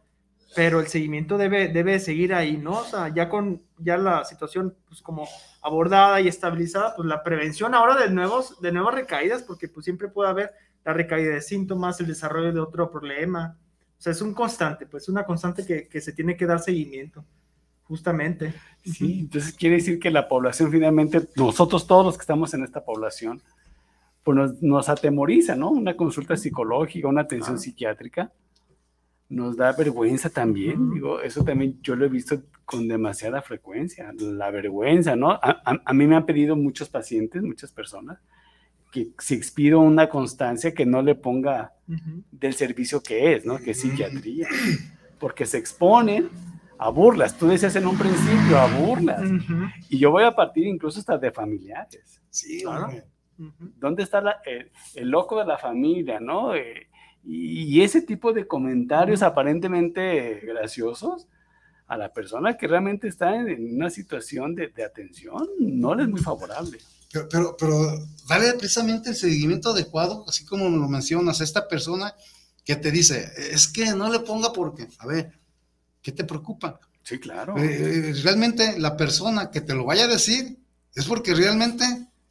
[0.56, 2.80] pero el seguimiento debe, debe seguir ahí, ¿no?
[2.80, 5.28] O sea, ya con ya la situación, pues, como
[5.62, 10.08] abordada y estabilizada, pues la prevención ahora de, nuevos, de nuevas recaídas, porque pues siempre
[10.08, 10.52] puede haber
[10.84, 13.58] la recaída de síntomas, el desarrollo de otro problema.
[13.98, 17.24] O sea, es un constante, pues una constante que, que se tiene que dar seguimiento,
[17.84, 18.54] justamente.
[18.84, 22.84] Sí, entonces quiere decir que la población finalmente, nosotros todos los que estamos en esta
[22.84, 23.42] población,
[24.24, 25.70] pues nos, nos atemoriza, ¿no?
[25.70, 27.62] Una consulta psicológica, una atención Claro.
[27.62, 28.32] psiquiátrica,
[29.30, 34.50] nos da vergüenza también, digo, eso también yo lo he visto con demasiada frecuencia, la
[34.52, 35.32] vergüenza, ¿no?
[35.32, 38.18] A, a- a mí me han pedido muchos pacientes, muchas personas,
[38.92, 42.24] que si expido una constancia que no le ponga Ujú.
[42.32, 43.58] del servicio que es, ¿no?
[43.60, 44.48] Que es psiquiatría,
[45.20, 46.30] porque se exponen
[46.80, 49.22] a burlas, tú decías en un principio, a burlas.
[49.30, 49.54] Ujú.
[49.90, 52.20] Y yo voy a partir incluso hasta de familiares.
[52.32, 52.86] Sí, Claro.
[52.86, 53.04] hombre.
[53.38, 53.72] Ujú.
[53.78, 56.56] ¿Dónde está la- el, el loco de la familia, no?
[56.56, 56.88] Eh,
[57.26, 61.28] y, ese tipo de comentarios aparentemente graciosos
[61.88, 66.10] a la persona que realmente está en, una situación de, de atención no le es
[66.10, 66.78] muy favorable.
[67.12, 72.14] Pero, pero, pero dale precisamente el seguimiento adecuado, así como lo mencionas, a esta persona
[72.64, 75.32] que te dice, es que no le ponga porque, a ver,
[76.02, 76.80] ¿qué te preocupa?
[77.02, 77.56] Sí, claro.
[77.58, 80.60] Eh, realmente la persona que te lo vaya a decir
[80.94, 81.84] es porque realmente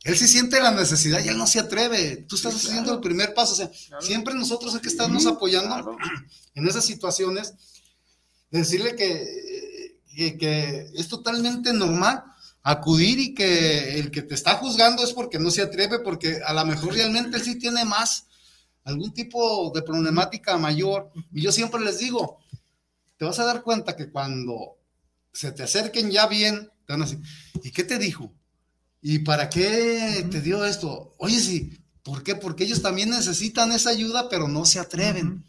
[0.05, 2.25] él sí siente la necesidad y él no se atreve.
[2.29, 3.53] Tú estás Sí, haciendo el primer paso.
[3.53, 4.03] O sea, Claro.
[4.05, 5.97] siempre nosotros hay que Sí, estarnos apoyando claro.
[6.55, 7.55] en esas situaciones,
[8.51, 12.25] de decirle que, que, que es totalmente normal
[12.63, 16.53] acudir y que el que te está juzgando es porque no se atreve, porque a
[16.53, 18.27] lo mejor realmente él sí tiene más,
[18.85, 21.11] algún tipo de problemática mayor.
[21.33, 22.39] Y yo siempre les digo,
[23.17, 24.77] te vas a dar cuenta que cuando
[25.33, 27.21] se te acerquen ya bien, te van a decir,
[27.63, 28.33] ¿y qué te dijo?
[29.01, 31.15] ¿Y para qué te dio esto?
[31.19, 32.35] Oye, sí, ¿por qué?
[32.35, 35.45] Porque ellos también necesitan esa ayuda, pero no se atreven.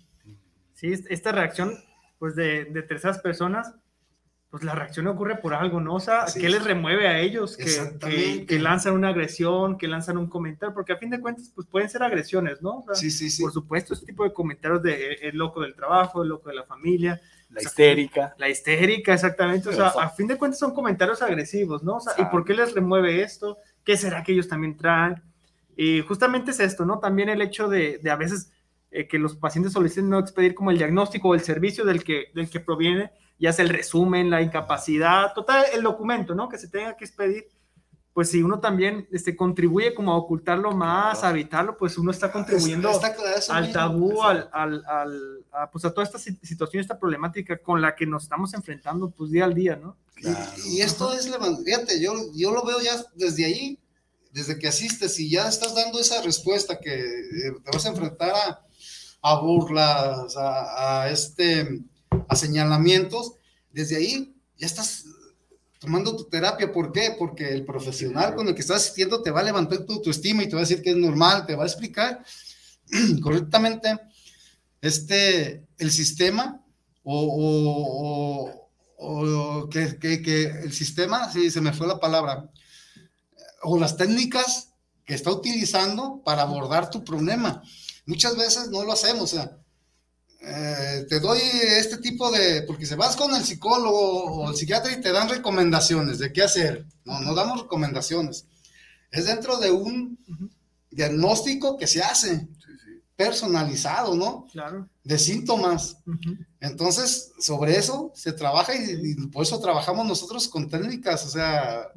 [0.73, 1.77] Sí, es- esta reacción,
[2.19, 3.73] pues, de, de terceras personas,
[4.51, 5.95] pues la reacción ocurre por algo, ¿no?
[5.95, 7.55] O sea, Sí, ¿qué les remueve a ellos?
[7.55, 7.65] Que,
[7.99, 11.67] que, que lanzan una agresión, que lanzan un comentario, porque a fin de cuentas, pues
[11.67, 12.79] pueden ser agresiones, ¿no?
[12.79, 13.43] O sea, Sí, sí, sí.
[13.43, 16.55] Por supuesto, este tipo de comentarios de eh, el loco del trabajo, el loco de
[16.55, 18.35] la familia, La histérica.
[18.37, 19.69] la histérica, exactamente.
[19.69, 21.95] O sea, a fin de cuentas son comentarios agresivos, ¿no?
[21.95, 23.57] O sea, ¿y por qué les remueve esto?
[23.83, 25.21] ¿Qué será que ellos también traen?
[25.75, 26.99] Y justamente es esto, ¿no?
[26.99, 28.51] También el hecho de, de a veces
[28.91, 32.31] eh, que los pacientes soliciten no expedir como el diagnóstico o el servicio del que,
[32.33, 36.49] del que proviene, ya sea el resumen, la incapacidad, total, el documento, ¿no?
[36.49, 37.47] Que se tenga que expedir.
[38.13, 41.27] Pues si uno también este, contribuye como a ocultarlo más, Claro.
[41.35, 43.73] a evitarlo, pues uno está contribuyendo Está claro, eso al mismo.
[43.79, 47.95] tabú, al, al, al- a, pues a toda esta si- situación, esta problemática con la
[47.95, 49.95] que nos estamos enfrentando pues día al día, ¿no?
[50.15, 50.39] Claro.
[50.65, 51.29] Y, y esto es,
[51.63, 53.79] fíjate, yo, yo lo veo ya desde ahí,
[54.33, 58.31] desde que asistes y ya estás dando esa respuesta que eh, te vas a enfrentar
[58.31, 58.65] a,
[59.21, 61.79] a burlas, a, a este,
[62.27, 63.33] a señalamientos.
[63.71, 65.05] desde ahí ya estás
[65.79, 66.71] tomando tu terapia.
[66.71, 67.15] ¿Por qué?
[67.17, 70.43] Porque el profesional con el que estás asistiendo te va a levantar tu, tu estima
[70.43, 72.23] y te va a decir que es normal, te va a explicar
[73.23, 73.97] correctamente
[74.81, 76.63] este, el sistema
[77.03, 78.51] o,
[78.97, 82.51] o, que, que, que, el sistema, sí, se me fue la palabra,
[83.63, 84.73] o las técnicas
[85.05, 87.63] que está utilizando para abordar tu problema.
[88.05, 89.58] Muchas veces no lo hacemos, o sea,
[90.41, 94.91] eh, te doy este tipo de, porque se vas con el psicólogo o el psiquiatra
[94.91, 96.85] y te dan recomendaciones de qué hacer.
[97.03, 98.45] No, no damos recomendaciones.
[99.11, 100.17] Es dentro de un
[100.91, 102.47] diagnóstico que se hace
[103.15, 104.47] personalizado, ¿no?
[104.49, 104.87] Claro.
[105.03, 105.97] De síntomas.
[106.61, 111.89] Entonces, sobre eso se trabaja y, por eso trabajamos nosotros con técnicas, o sea,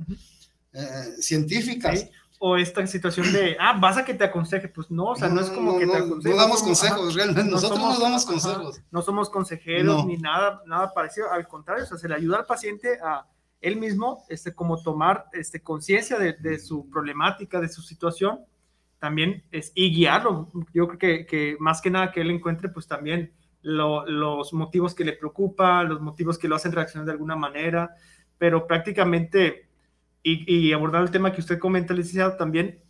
[0.72, 2.06] eh, científicas.
[2.44, 5.40] O esta situación de, ah, vas a que te aconseje, pues no, o sea, no,
[5.40, 6.34] es como que te aconseje.
[6.34, 8.82] No damos consejos, realmente, nosotros no damos consejos.
[8.90, 12.46] no somos consejeros ni nada, nada parecido, al contrario, o sea, se le ayuda al
[12.46, 13.26] paciente a
[13.60, 18.40] él mismo, este, como tomar este, conciencia de, de su problemática, de su situación,
[18.98, 20.48] también es, y guiarlo.
[20.72, 25.04] Yo creo que, que más que nada que él encuentre, pues también los motivos que
[25.04, 27.94] le preocupan, los motivos que lo hacen reaccionar de alguna manera,
[28.38, 29.68] pero prácticamente,
[30.22, 32.80] y, y abordar el tema que usted comenta, licenciado, también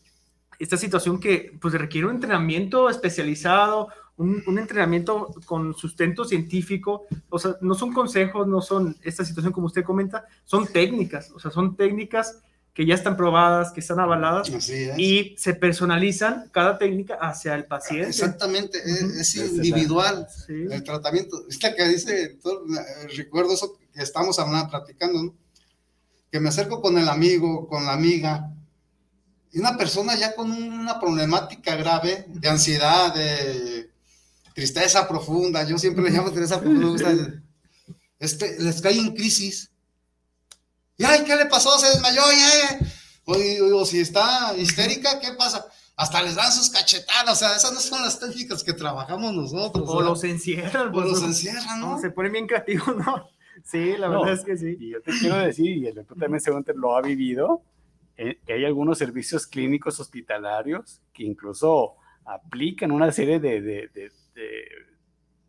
[0.59, 7.38] esta situación que pues requiere un entrenamiento especializado, un, un, entrenamiento con sustento científico, o
[7.38, 11.51] sea, no son consejos, no son esta situación como usted comenta, son técnicas, o sea,
[11.51, 12.38] son técnicas
[12.75, 14.51] que ya están probadas, que están avaladas
[14.97, 18.09] y se personalizan cada técnica hacia el paciente.
[18.09, 21.45] Exactamente, es, individual el tratamiento.
[21.49, 22.38] Esta que dice,
[23.14, 25.35] recuerdo eso que estamos hablando, platicando,
[26.33, 28.51] que me acerco con el amigo, con la amiga,
[29.53, 33.90] y una persona ya con una problemática grave de ansiedad, de
[34.55, 37.14] tristeza profunda, yo siempre le llamo tristeza profunda,
[38.18, 39.73] este, les cae en crisis
[40.97, 41.77] y ay, ¿qué le pasó?
[41.79, 42.79] Se desmayó, ya.
[43.25, 45.66] O, si está histérica, ¿qué pasa?
[45.97, 49.88] Hasta les dan sus cachetadas, o sea, esas no son las técnicas que trabajamos nosotros.
[49.88, 50.88] O los encierran.
[50.88, 52.01] O pues, los encierran, ¿no?
[52.01, 53.29] Se ponen bien creativos, ¿no?
[53.64, 54.76] Sí, la verdad es que sí.
[54.78, 57.62] Y yo te quiero decir, y el doctor también seguramente lo ha vivido,
[58.16, 64.12] eh, que hay algunos servicios clínicos hospitalarios que incluso aplican una serie de, de, de,
[64.34, 64.68] de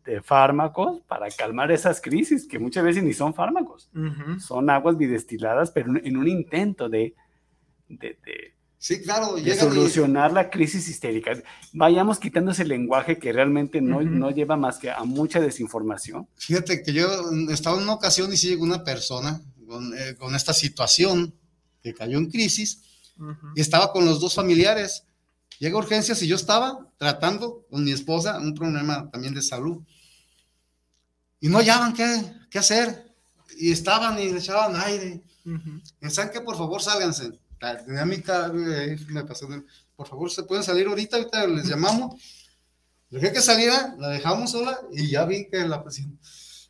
[0.04, 3.90] de fármacos para calmar esas crisis, que muchas veces ni son fármacos,
[4.38, 7.14] son aguas bidestiladas, pero en un intento de,
[7.88, 8.18] de,
[8.84, 11.32] sí, claro, de solucionar la crisis histérica.
[11.72, 16.28] Vayamos quitando ese lenguaje que realmente no, no lleva más que a mucha desinformación.
[16.36, 17.08] Fíjate que yo
[17.48, 21.32] estaba en una ocasión y sí llegó una persona con, eh, con esta situación
[21.82, 22.82] que cayó en crisis
[23.54, 25.04] y estaba con los dos familiares.
[25.58, 29.82] Llega urgencias y yo estaba tratando con mi esposa un problema también de salud
[31.40, 33.14] y no hallaban qué, qué hacer.
[33.56, 35.22] Y estaban y le echaban aire.
[36.00, 37.32] Pensaban que por favor sálganse.
[37.60, 39.48] La dinámica me pasó.
[39.96, 42.20] Por favor, se pueden salir ahorita, ahorita les llamamos.
[43.10, 46.18] Dejé que saliera, la dejamos sola y ya vi que la presión.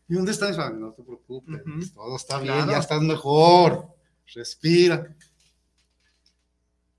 [0.08, 0.78] ¿Y dónde están?
[0.78, 1.62] No te preocupes,
[1.94, 3.88] todo está bien, ya estás mejor.
[4.34, 5.14] Respira.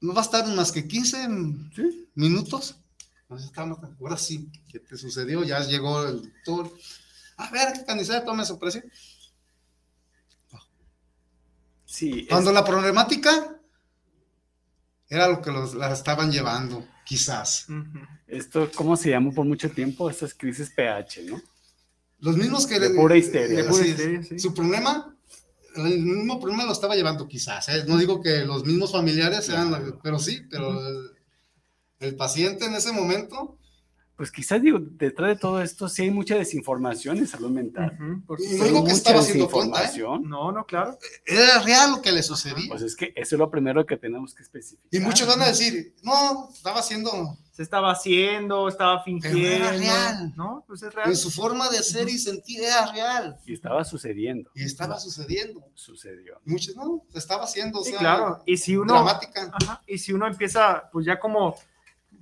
[0.01, 1.27] No va a estar más que 15
[2.15, 2.77] minutos.
[3.29, 5.43] Ahora sí, ¿qué te sucedió?
[5.43, 6.71] Ya llegó el doctor
[7.37, 8.83] a ver, qué candidata tome su precio.
[11.85, 12.25] Sí.
[12.29, 13.54] Cuando la problemática
[15.09, 17.67] era lo que los, la estaban llevando, quizás.
[18.27, 20.09] Esto, ¿cómo se llamó por mucho tiempo?
[20.09, 21.41] Estas crisis pH, ¿no?
[22.19, 22.79] Los mismos que...
[22.79, 23.63] De pura histeria.
[23.63, 24.39] De pura histeria sí.
[24.39, 25.15] Su problema,
[25.75, 27.69] el mismo problema lo estaba llevando quizás.
[27.69, 27.83] ¿eh?
[27.87, 31.11] No digo que los mismos familiares eran, pero sí, pero el,
[31.99, 33.59] el paciente en ese momento
[34.15, 37.97] pues quizás digo, detrás de todo esto sí hay mucha desinformación en salud mental.
[37.99, 40.01] no digo que estaba haciendo falta, ¿eh?
[40.21, 40.97] No, no, claro.
[41.25, 42.69] Era real lo que le sucedía.
[42.69, 44.87] Pues es que eso es lo primero que tenemos que especificar.
[44.89, 47.37] Y muchos van a decir, no, estaba haciendo...
[47.51, 49.39] Se estaba haciendo, estaba fingiendo.
[49.39, 50.33] Pero era real.
[50.35, 50.65] ¿No?
[50.67, 51.07] Pues es real.
[51.07, 53.39] Pues su forma de hacer y sentir era real.
[53.45, 54.51] Y estaba sucediendo.
[54.55, 55.63] Y estaba sucediendo.
[55.73, 56.41] Sucedió.
[56.43, 58.43] muchos, no, se estaba haciendo, sí, claro.
[58.45, 58.93] Y si uno...
[58.93, 59.51] Dramática.
[59.53, 61.55] Ajá, y si uno empieza, pues ya como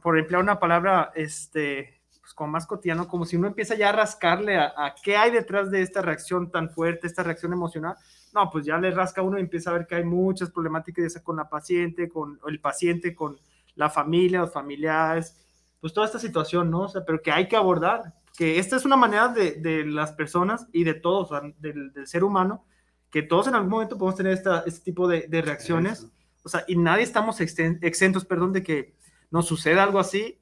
[0.04, 3.94] por emplear una palabra, este, pues como más cotidiano, como si uno empieza ya a
[3.94, 7.96] rascarle a, qué hay detrás de esta reacción tan fuerte, esta reacción emocional,
[8.34, 11.38] no, pues ya le rasca uno y empieza a ver que hay muchas problemáticas con
[11.38, 13.38] la paciente, con el paciente, con
[13.76, 15.38] la familia, los familiares,
[15.80, 16.82] pues toda esta situación, ¿no?
[16.82, 20.12] O sea, pero que hay que abordar, que esta es una manera de, de las
[20.12, 22.66] personas y de todos, del, del, ser humano,
[23.10, 26.08] que todos en algún momento podemos tener esta, este tipo de, de reacciones,
[26.44, 28.96] o sea, y nadie estamos exentos, perdón, de que
[29.34, 30.40] nos suceda algo así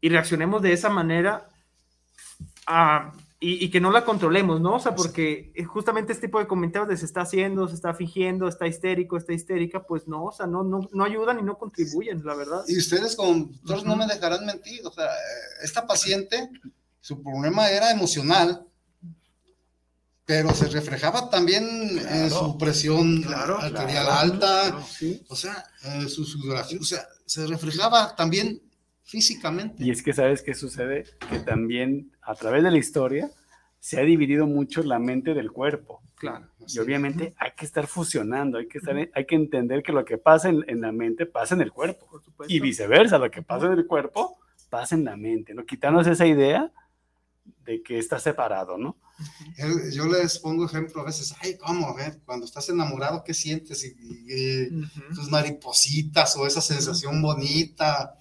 [0.00, 1.48] y reaccionemos de esa manera
[2.66, 3.12] a
[3.46, 4.76] y, que no la controlemos, ¿no?
[4.76, 8.48] O sea, porque justamente este tipo de comentarios de se está haciendo, se está fingiendo,
[8.48, 12.24] está histérico, está histérica, pues no, o sea, no, no, no ayudan y no contribuyen,
[12.24, 12.64] la verdad.
[12.66, 15.08] Y ustedes como doctores no me dejarán mentir, o sea,
[15.62, 16.48] esta paciente,
[17.00, 18.66] su problema era emocional,
[20.26, 21.64] pero se reflejaba también
[22.10, 24.78] en su presión arterial alta,
[25.28, 25.64] o sea,
[26.08, 28.62] su sudoración, o sea, se reflejaba también
[29.02, 29.84] físicamente.
[29.84, 33.30] Y es que sabes qué sucede, que también a través de la historia
[33.78, 36.02] se ha dividido mucho la mente del cuerpo.
[36.14, 36.48] Claro.
[36.66, 40.16] Y obviamente hay que estar fusionando, hay que, estar, hay que entender que lo que
[40.16, 42.22] pasa en, la mente pasa en el cuerpo.
[42.48, 44.38] y viceversa, lo que pasa en el cuerpo
[44.70, 45.66] pasa en la mente, ¿no?
[45.66, 46.72] Quitarnos esa idea
[47.64, 48.96] de que está separado, ¿no?
[49.92, 51.88] Yo les pongo ejemplo a veces, ay, ¿cómo?
[51.88, 53.84] A ver, cuando estás enamorado, ¿qué sientes?
[53.84, 54.68] Y,
[55.14, 58.16] tus maripositas o esa sensación bonita,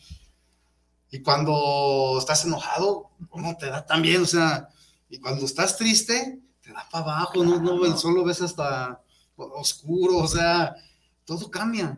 [1.09, 4.21] y cuando estás enojado, ¿cómo te da también?
[4.21, 4.69] O sea,
[5.09, 9.01] y cuando estás triste, te da para abajo, no, no, solo ves hasta
[9.35, 10.75] oscuro, o sea,
[11.25, 11.97] todo cambia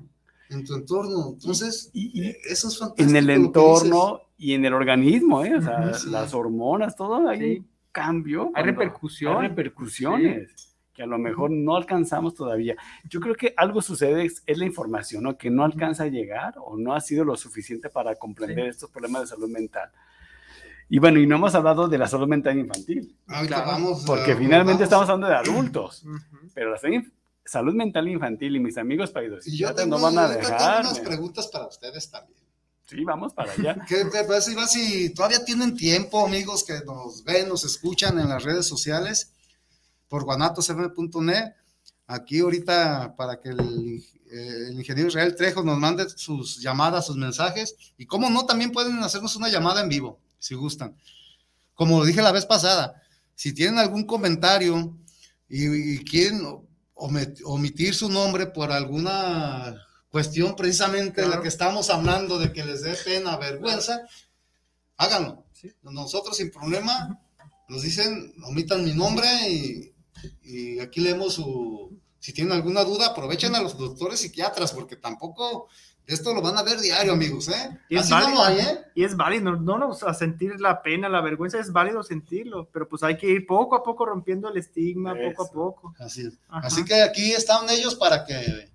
[0.50, 1.30] en tu entorno.
[1.34, 3.10] Entonces, y, eso es fantástico.
[3.10, 5.56] En el entorno y en el organismo, ¿eh?
[5.56, 7.64] O sea, las hormonas, todo hay
[7.96, 8.52] cambio.
[8.54, 9.42] Hay repercusiones.
[9.42, 12.76] Hay repercusiones que a lo mejor no alcanzamos todavía.
[13.10, 15.38] Yo creo que algo sucede, es, la información, ¿no?
[15.38, 19.22] Que no alcanza a llegar o no ha sido lo suficiente para comprender estos problemas
[19.22, 19.90] de salud mental.
[20.90, 23.16] Y bueno, y no hemos hablado de la salud mental infantil.
[23.28, 26.06] vamos, porque finalmente estamos hablando de adultos,
[26.54, 26.80] pero la
[27.44, 29.46] salud mental infantil y mis amigos países
[29.88, 30.84] no van a dejar.
[30.84, 32.45] Tengo unas preguntas para ustedes también.
[32.86, 33.78] Sí, vamos para allá.
[33.88, 34.02] ¿Qué
[34.52, 39.32] Iván, si todavía tienen tiempo, amigos que nos ven, nos escuchan en las redes sociales?
[40.08, 41.54] por guanatosm.net.
[42.08, 47.18] Aquí ahorita para que el, eh, el, ingeniero Israel Trejo nos mande sus llamadas, sus
[47.18, 47.76] mensajes.
[47.98, 50.96] Y como no, también pueden hacernos una llamada en vivo, si gustan.
[51.74, 53.02] Como dije la vez pasada,
[53.34, 54.96] si tienen algún comentario
[55.50, 56.44] y, quieren
[56.94, 59.76] omitir su nombre por alguna
[60.16, 64.00] cuestión precisamente de la que estamos hablando, de que les dé pena, vergüenza,
[64.96, 65.44] háganlo.
[65.84, 67.20] Nosotros sin problema
[67.68, 69.96] nos dicen, omitan mi nombre y
[70.44, 75.68] y aquí leemos su, si tienen alguna duda, aprovechen a los doctores psiquiatras, porque tampoco
[76.06, 77.80] esto lo van a ver diario, amigos, ¿eh?
[77.90, 78.80] Y es válido, ¿eh?
[78.94, 82.88] Y es válido, no, no a sentir la pena, la vergüenza, es válido sentirlo, pero
[82.88, 85.96] pues hay que ir poco a poco rompiendo el estigma, poco a poco.
[86.00, 88.75] Así Así que aquí están ellos para que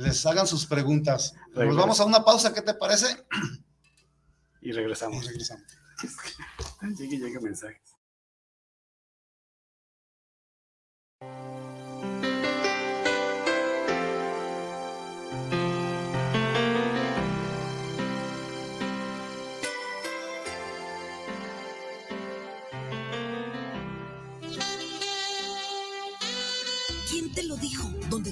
[0.00, 1.34] les hagan sus preguntas.
[1.54, 3.06] Nos vamos a una pausa, ¿qué te parece?
[4.62, 5.24] Y regresamos.
[5.24, 5.66] Y regresamos.
[6.98, 7.96] llegue, llegue mensajes.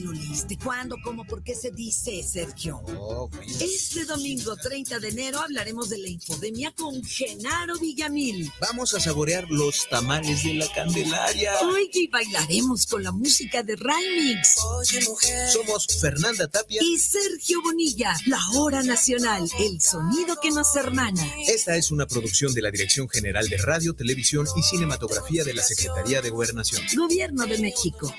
[0.09, 0.57] ¿Dónde lo leíste?
[0.57, 0.97] ¿Cuándo?
[1.03, 1.25] ¿Cómo?
[1.25, 2.81] ¿Por qué se dice, Sergio?
[2.87, 8.51] Oh, este domingo 30 de enero hablaremos de la infodemia con Genaro Villamil.
[8.61, 11.53] Vamos a saborear los tamales de la Candelaria.
[11.63, 14.57] Hoy y bailaremos con la música de Rymix.
[14.65, 15.49] Oye, mujer.
[15.51, 18.15] Somos Fernanda Tapia y Sergio Bonilla.
[18.27, 21.27] La Hora Nacional, el sonido que nos hermana.
[21.47, 25.63] Esta es una producción de la Dirección General de Radio, Televisión y Cinematografía de la
[25.63, 26.83] Secretaría de Gobernación.
[26.97, 28.13] Gobierno de México.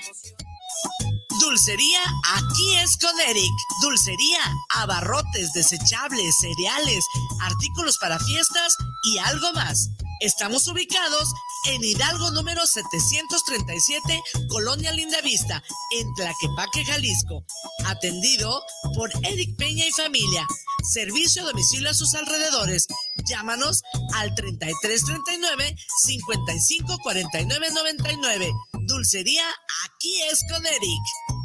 [1.50, 1.98] Dulcería,
[2.36, 3.52] aquí es con Eric.
[3.82, 7.04] Dulcería, abarrotes, desechables, cereales,
[7.40, 9.90] artículos para fiestas y algo más.
[10.20, 11.28] Estamos ubicados
[11.66, 15.60] en Hidalgo número 737, Colonia Lindavista,
[15.98, 17.44] en Tlaquepaque, Jalisco.
[17.86, 18.62] Atendido
[18.94, 20.46] por Eric Peña y familia.
[20.92, 22.86] Servicio a domicilio a sus alrededores.
[23.28, 23.82] Llámanos
[24.14, 25.74] al 3339
[26.06, 28.52] 554999.
[28.86, 29.44] Dulcería,
[29.84, 31.39] aquí es con Eric.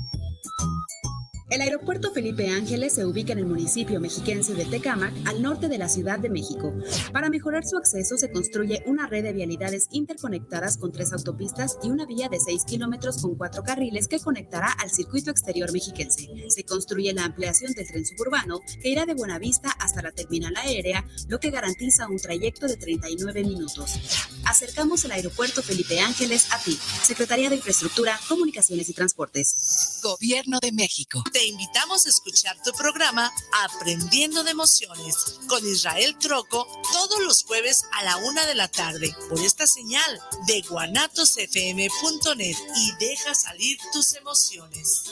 [1.47, 5.77] El aeropuerto Felipe Ángeles se ubica en el municipio mexiquense de Tecámac, al norte de
[5.77, 6.73] la Ciudad de México.
[7.13, 11.89] Para mejorar su acceso se construye una red de vialidades interconectadas con tres autopistas y
[11.89, 16.27] una vía de 6 kilómetros con cuatro carriles que conectará al circuito exterior mexiquense.
[16.49, 21.05] Se construye la ampliación del tren suburbano que irá de Buenavista hasta la terminal aérea,
[21.27, 23.99] lo que garantiza un trayecto de 39 minutos.
[24.45, 29.99] Acercamos el aeropuerto Felipe Ángeles a ti, Secretaría de Infraestructura, Comunicaciones y Transportes.
[30.01, 33.29] Gobierno de México te invitamos a escuchar tu programa
[33.65, 39.13] Aprendiendo de Emociones con Israel Troco todos los jueves a la una de la tarde
[39.27, 45.11] por esta señal de guanatosfm.net y deja salir tus emociones.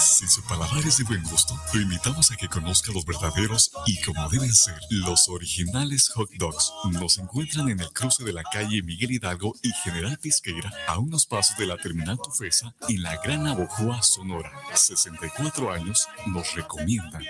[0.00, 4.00] Si su paladar es de buen gusto, lo invitamos a que conozca los verdaderos y
[4.00, 6.72] como deben ser, los originales hot dogs.
[6.90, 11.26] Nos encuentran en el cruce de la calle Miguel Hidalgo y General Pisqueira, a unos
[11.26, 14.50] pasos de la terminal Tufesa, en la Gran Abojoa, Sonora.
[14.74, 17.22] 64 años nos recomiendan.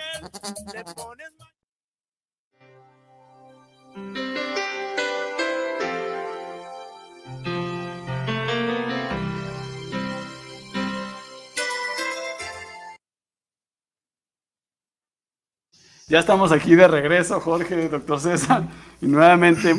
[16.10, 18.68] Ya estamos aquí de regreso, Jorge, doctor César,
[19.00, 19.76] y nuevamente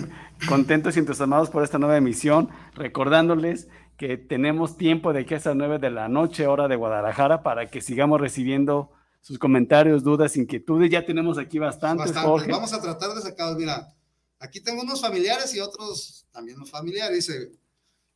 [0.48, 3.68] contentos y entusiasmados por esta nueva emisión, recordándoles
[3.98, 7.70] que tenemos tiempo de aquí hasta las 9 de la noche, hora de Guadalajara, para
[7.70, 10.90] que sigamos recibiendo sus comentarios, dudas, inquietudes.
[10.90, 12.50] Ya tenemos aquí bastantes, Jorge.
[12.50, 13.94] Vamos a tratar de sacar, mira,
[14.40, 17.28] aquí tengo unos familiares y otros también unos familiares.
[17.28, 17.52] Dice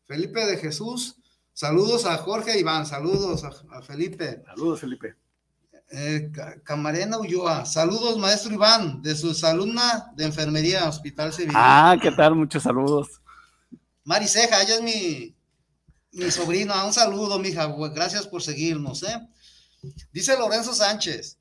[0.05, 1.17] Felipe de Jesús,
[1.51, 4.41] saludos a Jorge e Iván, saludos a, a Felipe.
[4.45, 5.17] Saludos, Felipe.
[5.91, 6.31] Eh,
[6.63, 11.53] Camarena Ulloa, saludos maestro Iván, de su alumna de enfermería, Hospital Sevilla.
[11.55, 12.35] Ah, ¿qué tal?
[12.35, 13.21] Muchos saludos.
[14.03, 15.35] Mari Ceja, ella es mi,
[16.11, 19.19] mi sobrina, un saludo, mija, gracias por seguirnos, ¿eh?
[20.11, 21.37] Dice Lorenzo Sánchez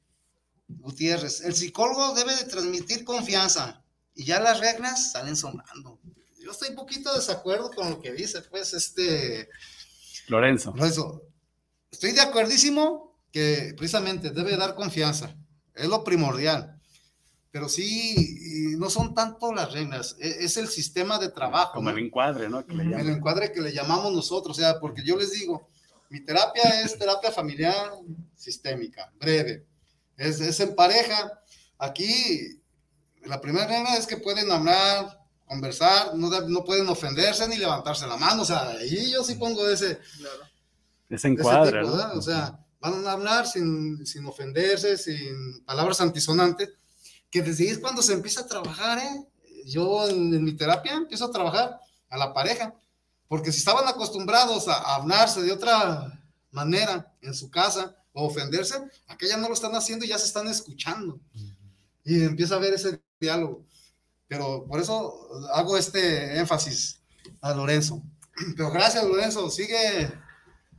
[0.68, 3.82] Gutiérrez, el psicólogo debe de transmitir confianza
[4.14, 5.98] y ya las reglas salen sonando.
[6.38, 9.48] Yo estoy un poquito de desacuerdo con lo que dice, pues, este...
[10.28, 10.72] Lorenzo.
[10.76, 11.22] Lorenzo,
[11.90, 15.34] estoy de acuerdísimo que precisamente debe dar confianza,
[15.74, 16.80] es lo primordial,
[17.50, 21.72] pero sí, no son tanto las reglas, es, es el sistema de trabajo.
[21.74, 21.96] Como ¿no?
[21.98, 22.64] el encuadre, ¿no?
[22.64, 25.68] Que le el encuadre que le llamamos nosotros, o sea, porque yo les digo,
[26.10, 27.90] mi terapia es terapia familiar
[28.36, 29.66] sistémica, breve,
[30.16, 31.32] es, es en pareja,
[31.76, 32.60] aquí
[33.24, 38.06] la primera regla es que pueden hablar, conversar, no, de- no pueden ofenderse ni levantarse
[38.06, 39.98] la mano, o sea, ahí yo sí pongo ese,
[41.08, 42.12] Ese encuadre, ese tipo, ¿no?
[42.18, 42.60] O sea,
[42.90, 46.70] van a hablar sin, sin ofenderse, sin palabras antisonantes,
[47.30, 49.24] que desde ahí es cuando se empieza a trabajar, ¿eh?
[49.66, 51.80] Yo en, en mi terapia empiezo a trabajar
[52.10, 52.74] a la pareja,
[53.26, 56.20] porque si estaban acostumbrados a, a hablarse de otra
[56.50, 58.76] manera en su casa o ofenderse,
[59.06, 61.18] acá ya no lo están haciendo y ya se están escuchando.
[62.04, 63.64] Y empieza a haber ese diálogo.
[64.28, 67.00] Pero por eso hago este énfasis
[67.40, 68.02] a Lorenzo.
[68.56, 69.50] Pero gracias, Lorenzo.
[69.50, 70.12] Sigue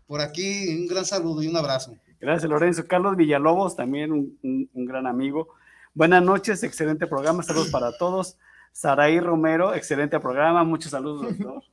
[0.08, 0.68] por aquí.
[0.76, 1.96] Un gran saludo y un abrazo.
[2.20, 2.86] Gracias, Lorenzo.
[2.88, 5.50] Carlos Villalobos, también un, un- un gran amigo.
[5.94, 8.38] Buenas noches, excelente programa, saludos para todos.
[8.72, 11.64] Saraí Romero, excelente programa, muchos saludos, doctor.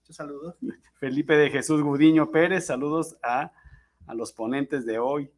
[0.00, 0.54] Muchos saludos.
[0.98, 3.52] Felipe de Jesús Gudiño Pérez, saludos a,
[4.06, 5.30] a los ponentes de hoy.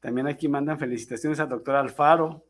[0.00, 2.44] También aquí mandan felicitaciones al doctor Alfaro,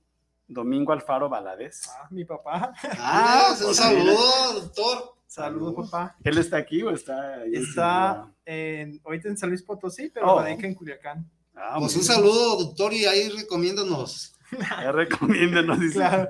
[0.46, 1.88] Domingo Alfaro Valadez.
[1.90, 2.72] Ah, mi papá.
[2.98, 5.14] Ah, un pues, saludo, doctor.
[5.28, 6.16] Saludos, papá.
[6.24, 10.40] ¿Él está aquí o está ahí Está en, ahorita en San Luis Potosí, pero Oh.
[10.40, 11.30] radica en Culiacán.
[11.54, 12.12] Ah, Pues un bien.
[12.14, 14.34] saludo, doctor, y ahí recomiéndonos.
[14.82, 15.96] Ya recomiéndanos, dice.
[15.98, 16.28] Claro.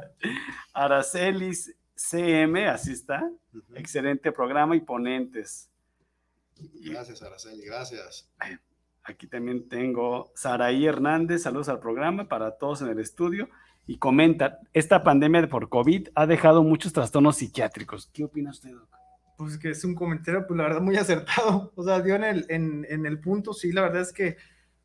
[0.73, 3.31] Aracelis CM, así está.
[3.77, 5.71] Excelente programa y ponentes.
[6.85, 8.29] Gracias, Araceli, gracias.
[9.05, 13.49] Aquí también tengo Saraí Hernández, saludos al programa para todos en el estudio.
[13.89, 18.11] Y comenta, esta pandemia de por COVID ha dejado muchos trastornos psiquiátricos.
[18.13, 18.87] ¿Qué opina usted, doc?
[19.39, 21.73] Pues que es un comentario, pues la verdad, muy acertado.
[21.77, 24.37] O sea, dio en el, en, en el punto, sí, la verdad es que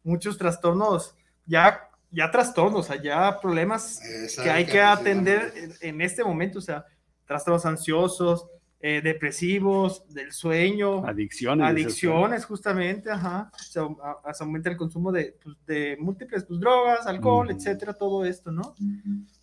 [0.04, 5.00] muchos trastornos, ya, ya trastornos, o sea, ya problemas Esa que hay que que pues,
[5.00, 6.86] atender en, en este momento, o sea,
[7.26, 8.48] trastornos ansiosos,
[8.86, 11.66] eh, depresivos, del sueño, Adicciones.
[11.70, 13.50] adicciones, justamente, ajá.
[13.56, 17.56] Se, au- a- se aumenta el consumo de, pues, de múltiples pues, drogas, alcohol, Ujú.
[17.58, 18.76] etcétera, todo esto, ¿no?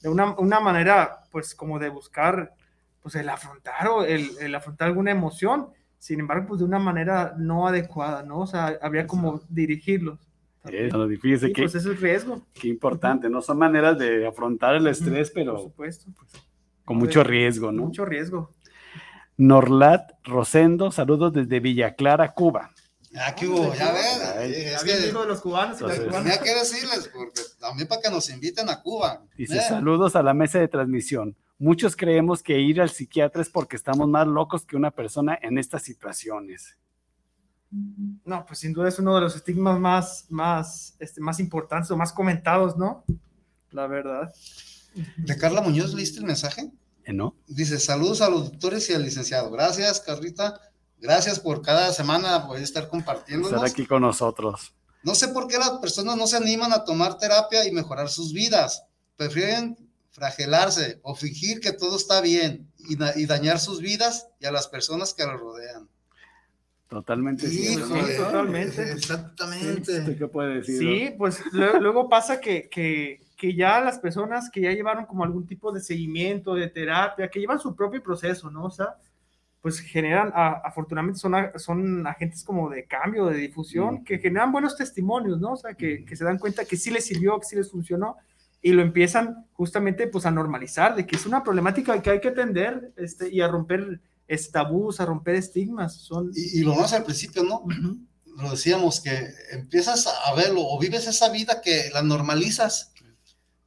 [0.02, 2.52] De una, una manera, pues, como de buscar,
[3.02, 5.68] pues, el afrontar o el, el afrontar alguna emoción,
[5.98, 8.40] sin embargo, pues, de una manera no adecuada, ¿no?
[8.40, 10.18] O sea, habría como dirigirlos.
[10.70, 13.40] Eso, lo difícil, Sí, qué, pues, eso es riesgo, qué importante, ¿no?
[13.40, 15.72] Son maneras de afrontar el estrés, por pero
[16.84, 17.84] con mucho riesgo, ¿no?
[17.84, 18.50] Mucho riesgo.
[19.40, 22.72] Norlat Rosendo, saludos desde Villa Clara, Cuba.
[23.26, 24.34] Aquí hubo, ya ves.
[24.36, 24.52] Ay.
[24.52, 28.28] Es que dijo de los cubanos Entonces, tenía que decirles, porque también para que nos
[28.28, 29.22] inviten a Cuba.
[29.38, 29.62] Dice, ¿eh?
[29.66, 31.34] saludos a la mesa de transmisión.
[31.58, 35.56] Muchos creemos que ir al psiquiatra es porque estamos más locos que una persona en
[35.56, 36.76] estas situaciones.
[37.70, 41.96] No, pues sin duda es uno de los estigmas más, más, este, más importantes o
[41.96, 43.04] más comentados, ¿no?
[43.70, 44.34] La verdad.
[45.16, 46.70] De Carla Muñoz, ¿leíste el mensaje?
[47.10, 47.34] ¿Eh, ¿No?
[47.48, 49.50] Dice, saludos a los doctores y al licenciado.
[49.50, 50.60] Gracias, Carlita.
[50.98, 53.48] Gracias por cada semana poder estar compartiendo.
[53.48, 54.74] Estar aquí con nosotros.
[55.02, 58.32] No sé por qué las personas no se animan a tomar terapia y mejorar sus
[58.32, 58.84] vidas.
[59.16, 59.76] Prefieren
[60.12, 62.96] fragelarse o fingir que todo está bien y,
[63.26, 65.88] dañar sus vidas y a las personas que los rodean.
[66.88, 67.48] Totalmente.
[67.48, 67.76] Sí,
[68.16, 68.92] totalmente.
[68.92, 70.16] Exactamente.
[70.16, 70.78] ¿Qué puede decir?
[70.78, 75.46] Sí, pues luego pasa que, que, que, ya las personas que ya llevaron como algún
[75.46, 78.64] tipo de seguimiento, de terapia, que llevan su propio proceso, ¿no?
[78.64, 78.96] O sea,
[79.60, 85.40] pues generan, afortunadamente son, son agentes como de cambio, de difusión, que generan buenos testimonios,
[85.40, 85.52] ¿no?
[85.52, 88.16] O sea, que, que se dan cuenta que sí les sirvió, que sí les funcionó
[88.62, 92.28] y lo empiezan justamente pues a normalizar, de que es una problemática que hay que
[92.28, 94.00] atender este, y a romper
[94.52, 95.94] tabús, a romper estigmas.
[95.94, 96.30] Son...
[96.34, 97.64] Y, lo más al principio, ¿no?
[98.36, 102.92] Lo decíamos, que empiezas a verlo o vives esa vida que la normalizas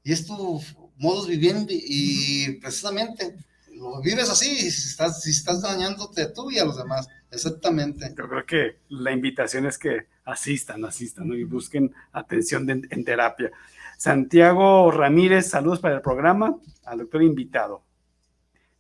[0.04, 0.62] y es tu
[0.98, 3.36] modus viviendo y precisamente
[3.74, 7.08] lo vives así y si estás, si estás dañándote tú y a los demás.
[7.32, 8.14] Exactamente.
[8.16, 11.36] Yo creo que la invitación es que asistan, asistan ¿no?
[11.36, 13.52] y busquen atención en terapia.
[13.98, 17.84] Santiago Ramírez, saludos para el programa, al doctor invitado.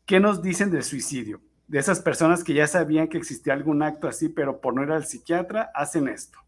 [0.05, 1.41] ¿Qué nos dicen del suicidio?
[1.67, 4.91] De esas personas que ya sabían que existía algún acto así, pero por no ir
[4.91, 6.39] al psiquiatra, hacen esto.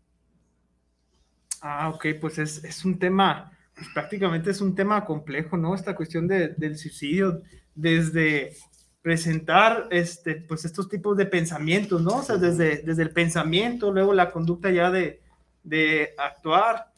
[1.62, 5.76] Ah, ok, pues es, un tema, pues prácticamente es un tema complejo, ¿no?
[5.76, 7.42] Esta cuestión del suicidio,
[7.74, 8.56] desde
[9.02, 12.18] presentar este, pues estos tipos de pensamientos, ¿no?
[12.18, 15.22] O sea, desde, desde el pensamiento, luego la conducta ya de,
[15.64, 16.92] de actuar,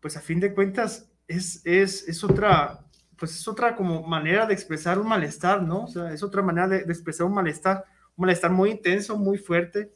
[0.00, 2.86] pues a fin de cuentas es, es, es otra,
[3.16, 5.84] pues es otra como manera de expresar un malestar, ¿no?
[5.84, 7.84] O sea, es otra manera de, expresar un malestar,
[8.16, 9.92] un malestar muy intenso, muy fuerte,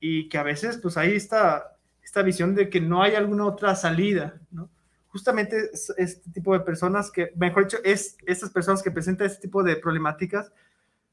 [0.00, 3.76] y que a veces pues hay esta, esta visión de que no hay alguna otra
[3.76, 4.70] salida, ¿no?
[5.14, 9.62] Justamente este tipo de personas que, mejor dicho, es estas personas que presentan este tipo
[9.62, 10.50] de problemáticas,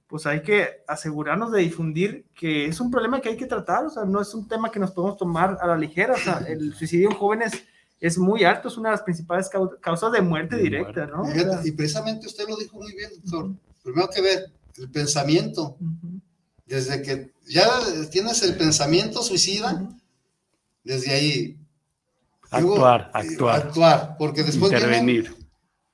[0.08, 3.92] pues hay que asegurarnos de difundir que es un problema que hay que tratar, o
[3.92, 6.74] sea, no es un tema que nos podemos tomar a la ligera, o sea, el
[6.74, 7.52] suicidio en jóvenes
[8.00, 9.48] es muy alto, es una de las principales
[9.80, 11.24] causas de muerte directa, ¿no?
[11.64, 13.52] Y precisamente usted lo dijo muy bien, doctor.
[13.84, 15.78] Primero que ver, el pensamiento.
[16.66, 17.70] Desde que ya
[18.10, 19.88] tienes el pensamiento suicida,
[20.84, 21.61] desde ahí.
[22.52, 23.68] Actuar, actuar.
[23.68, 25.34] Actuar, porque después Intervenir.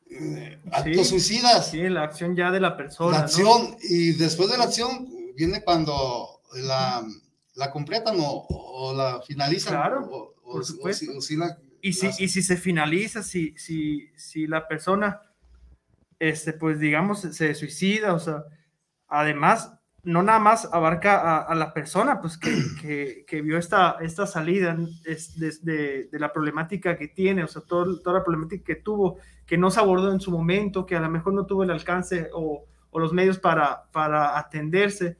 [0.09, 1.69] Eh, actos suicidas.
[1.69, 3.19] Sí, la acción ya de la persona.
[3.19, 7.05] La acción, y después de la acción viene cuando la,
[7.53, 9.73] la completan o, la finalizan.
[9.73, 11.05] Claro, o, por supuesto.
[11.81, 15.21] Y si, y si se finaliza, si, si, si la persona,
[16.17, 18.43] este, pues digamos, se suicida, o sea,
[19.07, 19.76] además,
[20.07, 22.49] no nada más abarca a, la persona, pues que,
[22.81, 27.61] que, que, vio esta, esta salida es de, de, la problemática que tiene, o sea,
[27.61, 31.01] todo, toda la problemática que tuvo, que no se abordó en su momento, que a
[31.01, 35.17] lo mejor no tuvo el alcance o, o los medios para, para atenderse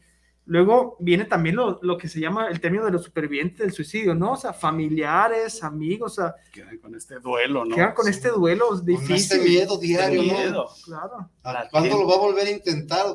[0.48, 4.16] Luego viene también lo, lo, que se llama el término de los supervivientes del suicidio,
[4.16, 4.32] ¿no?
[4.32, 6.36] O sea, familiares, amigos, o sea...
[6.54, 7.76] Quedan con este duelo, ¿no?
[7.76, 9.08] Quedan con este duelo difícil.
[9.08, 11.30] Con este miedo diario, miedo, Claro.
[11.70, 13.06] ¿Cuándo lo va a volver a intentar?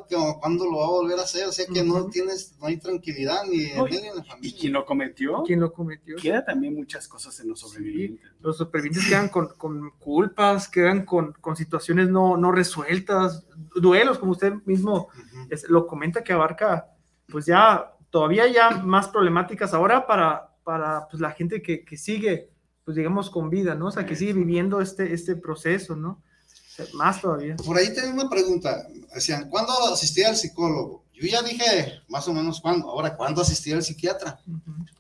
[0.41, 1.47] ¿Cuándo lo va a volver a hacer?
[1.47, 4.51] O sea, que no tienes, no hay tranquilidad ni en, en la familia.
[4.51, 5.43] ¿Y quién lo cometió?
[5.45, 6.17] ¿Quién lo cometió?
[6.17, 8.27] Queda también muchas cosas en los sobrevivientes.
[8.41, 14.33] Los supervivientes quedan con, con culpas, quedan con, con, situaciones no, no resueltas, duelos, como
[14.33, 15.09] usted mismo
[15.69, 16.92] lo comenta, que abarca
[17.33, 22.51] pues ya todavía ya más problemáticas ahora para, para pues, la gente que, que, sigue,
[22.85, 23.87] pues digamos, con vida, ¿no?
[23.87, 26.23] O sea, que sigue viviendo este, este proceso, ¿no?
[26.95, 27.55] más todavía.
[27.57, 28.87] Por ahí tengo una pregunta.
[29.15, 31.05] Decían, ¿cuándo asistí al psicólogo?
[31.13, 32.89] Yo ya dije más o menos cuándo.
[32.89, 34.41] Ahora, ¿cuándo asistí al psiquiatra?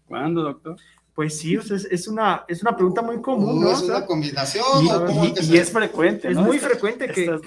[0.07, 0.76] ¿Cuándo, doctor?
[1.14, 3.72] Pues sí, es, es, una, es una pregunta muy común, ¿no?
[3.72, 4.64] Es una combinación.
[4.85, 6.30] Y, es, frecuente.
[6.30, 7.41] Es muy frecuente que,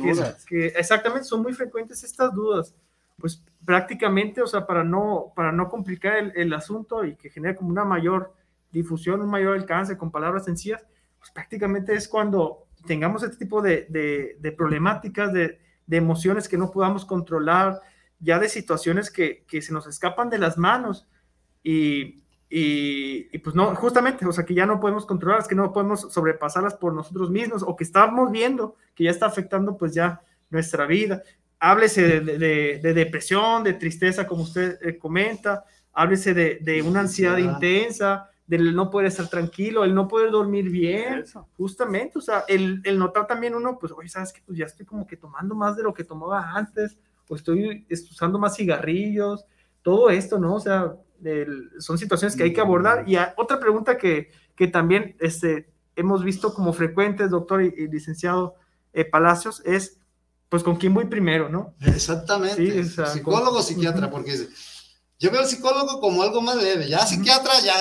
[0.48, 2.74] que, exactamente, son muy frecuentes estas dudas
[3.18, 7.70] pues prácticamente, o sea, para no, para no complicar el, asunto y que genere como
[7.70, 8.34] una mayor
[8.72, 10.86] difusión, un mayor alcance con palabras sencillas,
[11.18, 13.88] pues prácticamente es cuando tengamos este tipo de,
[14.40, 17.82] de, problemáticas, de, de, emociones que no podamos controlar,
[18.20, 21.08] ya de situaciones que, que se nos escapan de las manos
[21.64, 25.74] y, y, y, pues no, justamente, o sea, que ya no podemos controlarlas, que no
[25.74, 30.22] podemos sobrepasarlas por nosotros mismos o que estamos viendo que ya está afectando pues ya
[30.50, 31.24] nuestra vida
[31.66, 38.76] háblese de, depresión, de tristeza, como usted eh, comenta, háblese de, una ansiedad intensa, del
[38.76, 41.24] no poder estar tranquilo, el no poder dormir bien,
[41.58, 45.08] justamente, o sea, el, notar también uno, pues, oye, sabes que pues ya estoy como
[45.08, 49.46] que tomando más de lo que tomaba antes, o estoy usando más cigarrillos,
[49.82, 50.56] todo esto, ¿no?
[50.56, 50.96] O sea,
[51.80, 53.10] son situaciones que hay que abordar.
[53.10, 58.56] Y otra pregunta que, que también este, hemos visto como frecuentes, doctor y, licenciado
[58.94, 60.00] eh, Palacios, es
[60.56, 61.76] pues con quién voy primero, ¿no?
[61.82, 62.86] Exactamente.
[62.86, 64.48] psicólogo, psiquiatra, porque
[65.20, 67.74] yo veo al psicólogo como algo más leve, ya psiquiatra ya,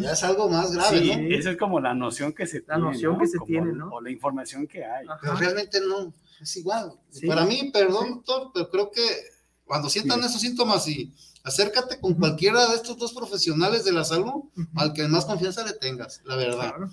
[0.00, 1.36] ya, es algo más grave, sí, ¿no?
[1.36, 2.80] Esa es como la noción que se la tiene.
[2.90, 3.18] noción ¿no?
[3.18, 3.90] que se Como- tiene, ¿no?
[3.90, 5.06] O la información que hay.
[5.20, 6.94] Pero realmente no, es igual.
[7.10, 7.26] Sí.
[7.26, 9.02] Para mí, perdón, doctor, pero creo que
[9.66, 10.26] cuando sientan Sí.
[10.28, 11.12] esos síntomas y
[11.44, 14.44] acércate con cualquiera de estos dos profesionales de la salud,
[14.76, 16.70] al que más confianza le tengas, la verdad.
[16.74, 16.90] Claro.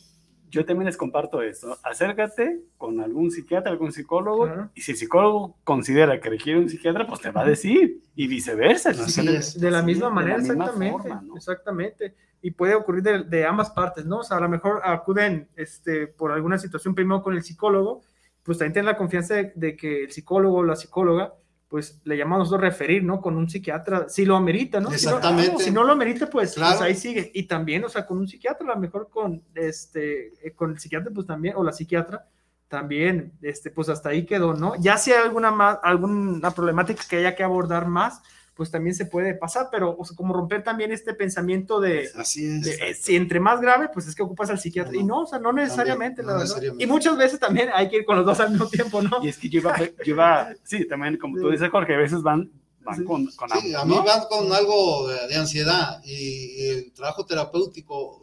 [0.49, 1.77] Yo también les comparto esto.
[1.83, 7.05] Acércate con algún psiquiatra, algún psicólogo, y si el psicólogo considera que requiere un psiquiatra,
[7.07, 8.91] pues te va a decir, y viceversa.
[8.91, 9.59] es.
[9.59, 10.91] De la misma manera, la misma exactamente.
[10.91, 11.35] forma, ¿no?
[11.37, 12.15] Exactamente.
[12.41, 14.19] Y puede ocurrir de, de ambas partes, ¿no?
[14.19, 18.01] O sea, a lo mejor acuden este, por alguna situación primero con el psicólogo,
[18.43, 21.33] pues también tienen la confianza de, de que el psicólogo o la psicóloga,
[21.69, 23.21] pues le llamamos nosotros referir, ¿no?
[23.21, 24.89] Con un psiquiatra, si lo amerita, ¿no?
[24.89, 25.63] Si no- Exactamente.
[25.63, 26.79] Si no, lo amerita, pues, Claro.
[26.79, 27.31] pues ahí sigue.
[27.33, 30.79] Y también, o sea, con un psiquiatra, a lo mejor con, este, eh, con el
[30.79, 32.25] psiquiatra, pues también, o la psiquiatra,
[32.67, 34.73] también, este, pues hasta ahí quedó, ¿no?
[34.79, 38.21] Ya si hay alguna, más, alguna problemática que haya que abordar más,
[38.59, 42.43] pues también se puede pasar, pero o sea, como romper también este pensamiento de, Así
[42.45, 42.65] es.
[42.65, 44.93] de, eh, si entre más grave, pues es que ocupas al psiquiatra.
[44.97, 46.43] Y no, o sea, no necesariamente, no la verdad.
[46.47, 46.83] necesariamente.
[46.83, 49.23] Y muchas veces también hay que ir con los dos al mismo tiempo, ¿no?
[49.23, 52.21] Y es que yo iba, yo iba- sí, también como tú dices, Jorge, a veces
[52.21, 52.51] van,
[52.83, 53.03] van Sí.
[53.05, 54.03] con, con Sí, ambos, a mí ¿no?
[54.03, 58.19] van con algo de, de ansiedad y, y el trabajo terapéutico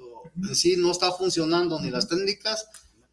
[0.46, 2.68] en sí no está funcionando, ni las técnicas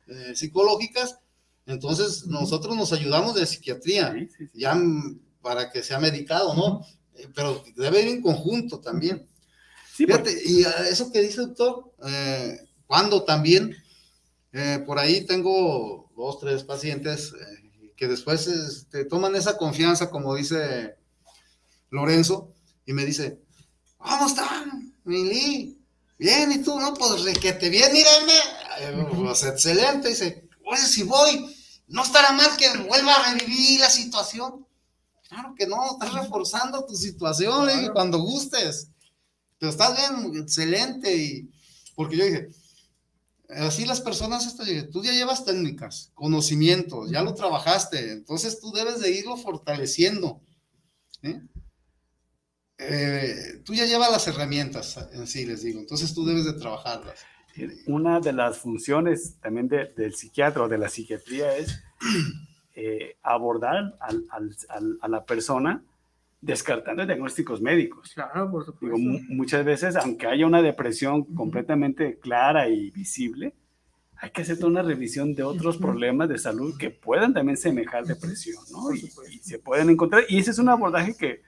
[0.07, 1.19] eh, psicológicas,
[1.65, 4.59] entonces nosotros nos ayudamos de psiquiatría, Sí, sí, sí.
[4.59, 4.77] ya
[5.41, 6.85] para que sea medicado, ¿no?
[7.15, 9.27] Eh, Pero debe ir en conjunto también.
[9.95, 13.75] Sí, porque- y a eso que dice doctor, eh, cuando también,
[14.51, 20.35] eh, por ahí tengo dos, tres pacientes eh, que después este, toman esa confianza, como
[20.35, 20.95] dice
[21.91, 22.53] Lorenzo,
[22.85, 23.39] y me dice,
[23.97, 25.79] ¿cómo están, Mili?
[26.17, 26.79] Bien, ¿y tú?
[26.79, 28.33] No, pues requete bien, mírame.
[28.79, 31.55] Eh, Pues excelente, dice, oye, si voy,
[31.87, 34.65] ¿no estará mal que vuelva a revivir la situación?
[35.33, 38.89] Claro que no, estás reforzando tu situación, cuando gustes.
[39.57, 41.15] Pero estás bien, excelente.
[41.15, 41.49] Y,
[41.95, 42.49] porque yo dije,
[43.49, 48.99] así las personas, esto, tú ya llevas técnicas, conocimientos, ya lo trabajaste, entonces tú debes
[48.99, 50.39] de irlo fortaleciendo.
[51.23, 51.41] ¿eh?
[52.77, 57.19] Eh, tú ya llevas las herramientas en sí, les digo, entonces tú debes de trabajarlas.
[57.87, 61.79] Una de las funciones también de- del psiquiatra o de la psiquiatría es
[62.75, 65.83] eh, abordar al- al- al- a la persona
[66.41, 68.11] descartando diagnósticos médicos.
[68.13, 68.97] Claro, por Digo, supuesto.
[68.97, 73.53] mu- muchas veces, aunque haya una depresión completamente clara y visible,
[74.17, 78.05] hay que hacer toda una revisión de otros problemas de salud que puedan también semejar
[78.05, 78.93] depresión, ¿no?
[78.93, 80.23] Y, y se pueden encontrar.
[80.29, 81.41] Y ese es un abordaje que,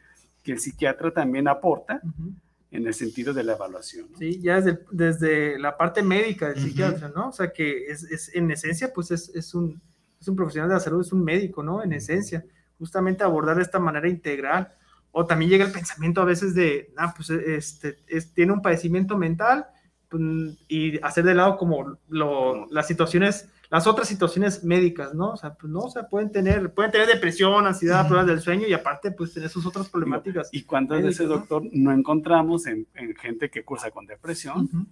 [0.43, 2.31] que el psiquiatra también aporta Ujú.
[2.71, 4.07] en el sentido de la evaluación.
[4.11, 4.17] ¿no?
[4.17, 6.67] Sí, ya desde, desde la parte médica del Ujú.
[6.67, 7.29] psiquiatra, ¿no?
[7.29, 9.81] O sea, que es, es- en esencia, pues es, es un,
[10.25, 11.83] es un profesional de la salud, es un médico, ¿no?
[11.83, 12.43] En esencia,
[12.79, 14.69] justamente abordar de esta manera integral.
[15.11, 19.17] O también llega el pensamiento a veces de, ah, pues este, es- tiene un padecimiento
[19.17, 19.67] mental
[20.09, 20.21] pues,
[20.67, 25.31] y hacer de lado como lo- las situaciones, las otras situaciones médicas, ¿no?
[25.31, 28.67] O sea, pues no, o sea, pueden tener, pueden tener depresión, ansiedad, problemas del sueño
[28.67, 30.49] y aparte, pues tener sus otras problemáticas.
[30.51, 31.37] ¿Y cuántas médicas, veces, ¿no?
[31.37, 34.85] doctor, no encontramos en, en gente que cursa con depresión Ujú,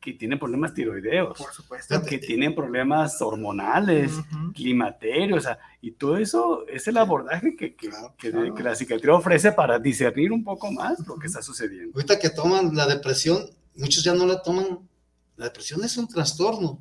[0.00, 1.36] que tiene problemas tiroideos?
[1.36, 2.02] Por supuesto.
[2.04, 4.52] que tienen problemas hormonales, Ujú.
[4.52, 8.54] climaterios, o sea, y todo eso es el abordaje que, que, Claro, que- claro.
[8.54, 11.92] que la psiquiatría ofrece para discernir un poco más lo que está sucediendo.
[11.96, 14.88] Ahorita que toman la depresión, muchos ya no la toman.
[15.36, 16.80] La depresión es un trastorno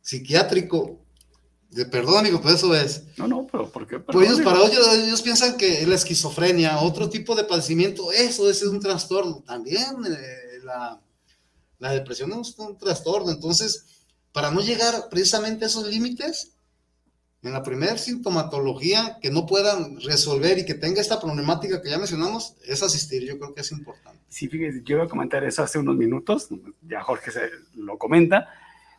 [0.00, 1.00] psiquiátrico.
[1.70, 3.04] De perdón, amigo, pues eso es.
[3.18, 3.98] No, no, pero ¿por qué?
[3.98, 8.48] Pues ellos, para digo, ellos, ellos piensan que la esquizofrenia, otro tipo de padecimiento, eso,
[8.48, 9.42] ese es un trastorno.
[9.44, 11.00] También eh, la,
[11.78, 13.30] la depresión es un trastorno.
[13.30, 13.86] Entonces,
[14.32, 16.52] para no llegar precisamente a esos límites,
[17.42, 21.98] en la primera sintomatología que no puedan resolver y que tenga esta problemática que ya
[21.98, 23.24] mencionamos, es asistir.
[23.24, 24.20] Yo creo que es importante.
[24.28, 26.48] Sí, fíjese, yo iba a comentar eso hace unos minutos,
[26.82, 28.48] ya Jorge se lo comenta,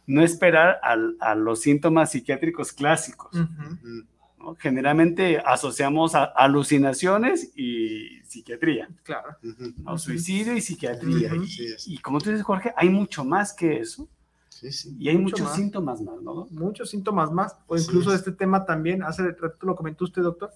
[0.05, 3.33] no esperar al- a los síntomas psiquiátricos clásicos.
[3.33, 3.43] Ujú.
[3.43, 4.05] Ujú.
[4.37, 4.55] ¿No?
[4.55, 9.35] Generalmente asociamos a alucinaciones y psiquiatría, Claro.
[9.77, 9.97] ¿no?
[9.97, 11.33] suicidio y psiquiatría.
[11.33, 11.43] Ujú.
[11.43, 11.87] Y- Así es.
[11.87, 14.07] Y como tú dices, Jorge, hay mucho más que eso
[14.49, 14.95] Sí, sí.
[14.99, 15.55] y hay Mucho muchos más.
[15.55, 16.47] síntomas más, ¿no?
[16.51, 18.19] muchos síntomas más, o incluso es.
[18.19, 20.51] este tema también, hace rato lo comentó usted, doctor,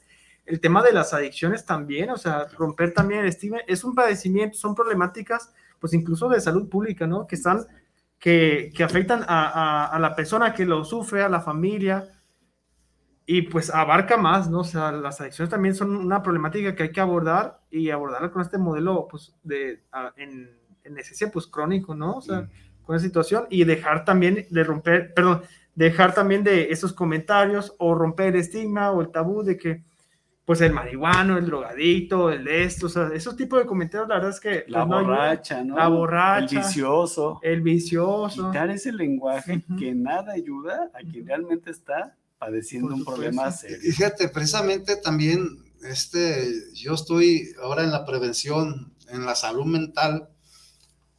[0.45, 4.57] el tema de las adicciones también, o sea, romper también el estigma, es un padecimiento,
[4.57, 7.27] son problemáticas, pues incluso de salud pública, ¿no?
[7.27, 7.65] Que están,
[8.19, 12.07] que, que afectan a, a- a la persona que lo sufre, a la familia,
[13.37, 14.59] y pues abarca más, ¿no?
[14.59, 18.41] O sea, las adicciones también son una problemática que hay que abordar y abordarla con
[18.41, 20.49] este modelo, pues, de, a- en,
[20.83, 22.15] en esencia, pues, crónico, ¿no?
[22.17, 22.49] O sea,
[22.83, 25.43] con esa situación y dejar también de romper, perdón,
[25.75, 29.83] dejar también de esos comentarios o romper el estigma o el tabú de que,
[30.43, 34.15] pues el marihuano, el drogadito, el de esto, o sea, esos tipos de comentarios, la
[34.15, 34.65] verdad es que...
[34.67, 35.77] La pues, no borracha, ¿no?
[35.77, 36.57] La borracha.
[36.59, 37.39] El vicioso.
[37.43, 38.47] El vicioso.
[38.51, 43.77] Quitar ese lenguaje que nada ayuda a quien realmente está padeciendo un problema serio.
[43.79, 50.27] Fíjate, precisamente también, este, yo estoy ahora en la prevención, en la salud mental,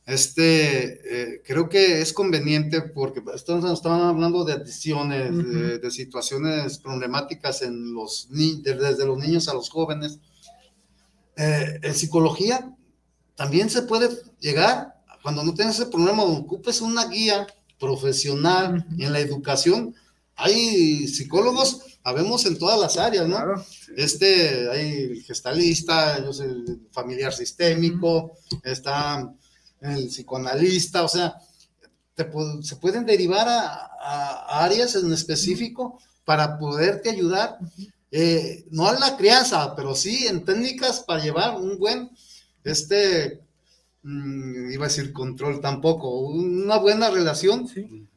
[0.05, 5.45] este, eh, creo que es conveniente porque estamos, estamos hablando de adicciones, uh -huh.
[5.45, 10.19] de, de, situaciones problemáticas en los desde los niños a los jóvenes.
[11.37, 12.77] Eh, en psicología
[13.37, 14.09] también se puede
[14.41, 17.47] llegar, cuando no tienes ese problema, ocupes una guía
[17.79, 19.05] profesional uh -huh.
[19.05, 19.95] en la educación.
[20.43, 23.37] Hay psicólogos, habemos en todas las áreas, ¿no?
[23.37, 23.65] Claro.
[23.97, 26.49] Este, hay gestalista, yo sé,
[26.91, 28.33] familiar sistémico,
[28.65, 29.33] está
[29.81, 31.37] el psicoanalista, o sea,
[32.15, 32.29] te,
[32.63, 37.59] se pueden derivar a, a, áreas en específico para poderte ayudar,
[38.11, 42.11] eh, no a la crianza, pero sí en técnicas para llevar un buen,
[42.65, 43.43] este,
[44.03, 48.09] mmm, iba a decir control tampoco, una buena relación sí.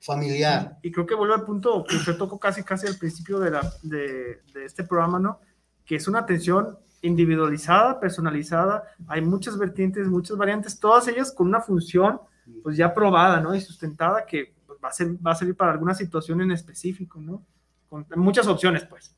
[0.00, 0.78] Familiar.
[0.82, 3.72] Y creo que vuelve al punto que usted tocó casi, casi al principio de, la,
[3.82, 5.40] de, este programa, ¿no?
[5.84, 11.60] Que es una atención individualizada, personalizada, hay muchas vertientes, muchas variantes, todas ellas con una
[11.60, 12.20] función
[12.62, 13.54] pues ya probada, ¿no?
[13.54, 17.20] Y sustentada que pues, va, a ser, va a servir para alguna situación en específico,
[17.20, 17.44] ¿no?
[17.90, 19.10] Con muchas opciones, pues.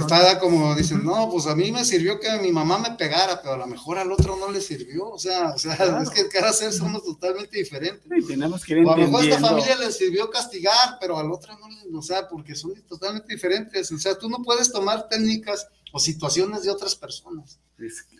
[0.00, 3.54] Está como dicen, no, pues a mí me sirvió que mi mamá me pegara, pero
[3.54, 6.02] a lo mejor al otro no le sirvió, o sea, o sea claro.
[6.02, 8.02] es que cada ser somos totalmente diferentes.
[8.02, 11.18] Sí, tenemos que ir o a lo mejor a esta familia le sirvió castigar, pero
[11.18, 14.72] al otro no le, o sea, porque son totalmente diferentes, o sea, tú no puedes
[14.72, 17.60] tomar técnicas o situaciones de otras personas.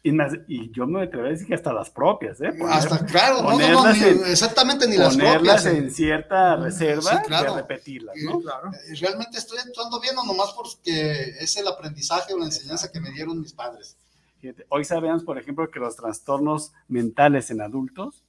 [0.02, 2.52] Y, yo me atrevo a decir que hasta las propias, ¿eh?
[2.52, 5.82] Poner, hasta, claro, no, no, no, ni, en, exactamente ni las ponerlas propias.
[5.82, 7.52] en cierta reserva sí, claro.
[7.52, 8.40] y repetirlas, ¿no?
[8.40, 8.70] Claro.
[9.00, 13.10] ¿Realmente estoy actuando bien o nomás porque es el aprendizaje o la enseñanza que me
[13.10, 13.96] dieron mis padres?
[14.40, 18.24] Fíjate, hoy sabemos, por ejemplo, que los trastornos mentales en adultos,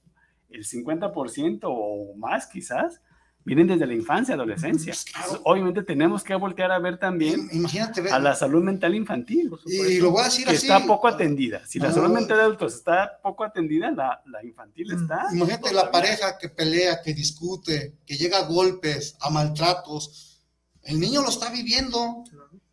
[0.50, 3.02] el 50% o más quizás,
[3.46, 4.94] vienen desde la infancia, adolescencia.
[5.14, 5.42] Claro.
[5.46, 9.52] Obviamente tenemos que voltear a ver también Imagínate, a la salud mental infantil.
[9.66, 10.66] Y lo voy a decir que así.
[10.66, 11.66] está poco atendida.
[11.66, 15.28] Si la salud mental de adultos está poco atendida, la, la infantil está.
[15.32, 20.42] Imagínate la pareja que pelea, que discute, que llega a golpes, a maltratos.
[20.82, 22.24] El niño lo está viviendo.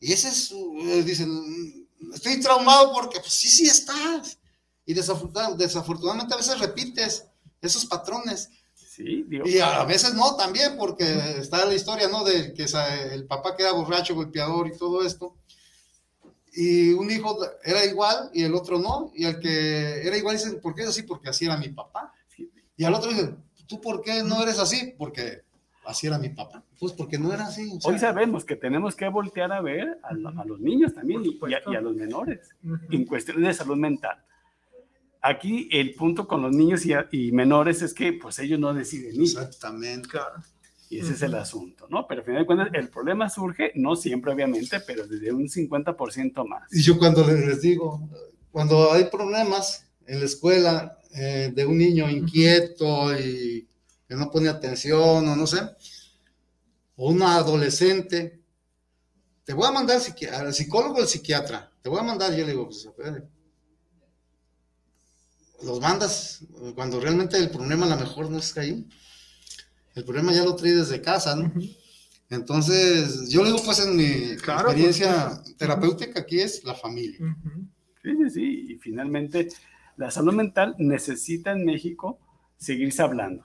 [0.01, 4.39] Y ese es, eh, dicen, estoy traumado porque, pues sí, sí estás.
[4.87, 7.27] Y desafortunadamente, desafortunadamente a veces repites
[7.61, 8.51] esos patrones.
[9.03, 11.05] Sí, y a veces no también, porque
[11.39, 12.25] está la historia, ¿no?
[12.25, 12.67] De que
[13.13, 15.37] el papá queda borracho, golpeador y todo esto.
[16.55, 19.11] Y un hijo era igual y el otro no.
[19.15, 21.03] Y el que era igual dice, ¿por qué es así?
[21.03, 22.13] Porque así era mi papá.
[22.77, 23.35] Y al otro dice,
[23.67, 24.95] ¿tú por qué no eres así?
[24.97, 25.43] Porque
[25.87, 26.63] así era mi papá.
[26.79, 27.73] Pues porque no era así.
[27.77, 31.25] O sea, Hoy sabemos que tenemos que voltear a ver a, a los niños también
[31.25, 32.95] y a, y a, los menores uh -huh.
[32.95, 34.23] en cuestiones de salud mental
[35.23, 39.15] aquí el punto con los niños y, y, menores es que pues ellos no deciden
[39.15, 39.23] ir.
[39.23, 40.09] Exactamente.
[40.09, 40.43] Claro.
[40.91, 41.15] Y ese uh -huh.
[41.15, 42.07] es el asunto, ¿no?
[42.07, 46.47] Pero al final de cuentas el problema surge, no siempre obviamente, pero desde un 50%
[46.47, 46.71] más.
[46.71, 48.11] Y yo cuando les digo,
[48.51, 53.67] cuando hay problemas en la escuela eh, de un niño inquieto y
[54.07, 55.61] que no pone atención o no sé,
[56.97, 58.43] o una adolescente,
[59.45, 59.99] te voy a mandar
[60.33, 62.89] al psicólogo o al psiquiatra, te voy a mandar, yo le digo, pues,
[65.65, 66.45] los mandas
[66.75, 68.87] cuando realmente el problema a lo mejor no está ahí.
[69.95, 71.45] El problema ya lo trae desde casa, ¿no?
[71.45, 71.77] Uh -huh.
[72.31, 77.19] Entonces, yo le digo, pues, en mi claro, experiencia pues, terapéutica aquí es la familia.
[77.21, 77.67] Uh -huh.
[78.03, 78.67] Sí, sí, sí.
[78.73, 79.49] Y finalmente,
[79.97, 82.19] la salud mental necesita en México
[82.57, 83.45] seguirse hablando,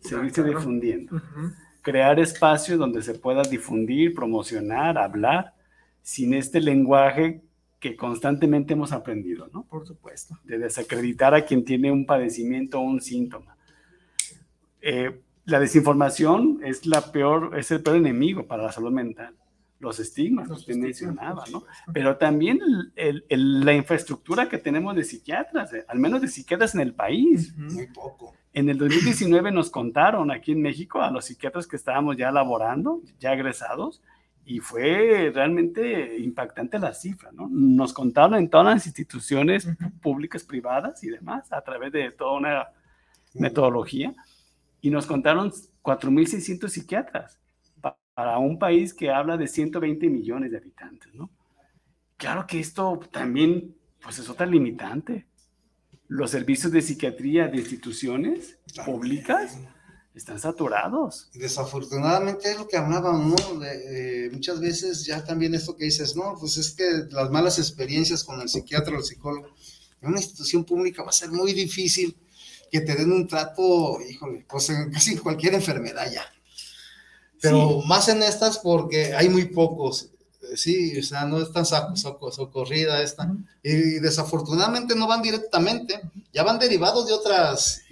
[0.00, 0.58] seguirse claro.
[0.58, 1.54] difundiendo, uh -huh.
[1.82, 5.54] crear espacios donde se pueda difundir, promocionar, hablar,
[6.02, 7.42] sin este lenguaje
[7.90, 9.64] que constantemente hemos aprendido, ¿no?
[9.64, 10.38] Por supuesto.
[10.44, 13.56] De desacreditar a quien tiene un padecimiento o un síntoma.
[14.80, 19.34] Eh, la desinformación es, la peor, es el peor enemigo para la salud mental.
[19.78, 21.64] Los estigmas, los que usted mencionaba, ¿no?
[21.92, 22.60] Pero también
[22.96, 26.94] el, el, la infraestructura que tenemos de psiquiatras, eh, al menos de psiquiatras en el
[26.94, 27.54] país.
[27.56, 28.34] Muy poco.
[28.52, 33.02] En el 2019 nos contaron aquí en México a los psiquiatras que estábamos ya laborando,
[33.20, 34.02] ya egresados,
[34.46, 37.48] y fue realmente impactante la cifra, ¿no?
[37.50, 40.00] Nos contaron en todas las instituciones uh -huh.
[40.00, 42.68] públicas, privadas y demás, a través de toda una
[43.34, 44.14] metodología,
[44.80, 45.50] y nos contaron
[45.82, 47.40] 4.600 psiquiatras
[48.14, 51.28] para un país que habla de 120 millones de habitantes, ¿no?
[52.16, 55.26] Claro que esto también, pues es otra limitante.
[56.06, 59.60] Los servicios de psiquiatría de instituciones públicas
[60.16, 61.28] Están saturados.
[61.34, 63.62] Desafortunadamente es lo que hablábamos, ¿no?
[63.62, 68.24] Eh, muchas veces ya también esto que dices, no, pues es que las malas experiencias
[68.24, 69.54] con el psiquiatra o el psicólogo
[70.00, 72.16] en una institución pública va a ser muy difícil
[72.72, 76.24] que te den un trato, híjole, pues en casi cualquier enfermedad ya.
[77.42, 80.08] Pero más en estas porque hay muy pocos.
[80.40, 83.30] Eh, sí, o sea, no es tan socorrida esta.
[83.62, 86.00] Y desafortunadamente no van directamente,
[86.32, 87.82] ya van derivados de otras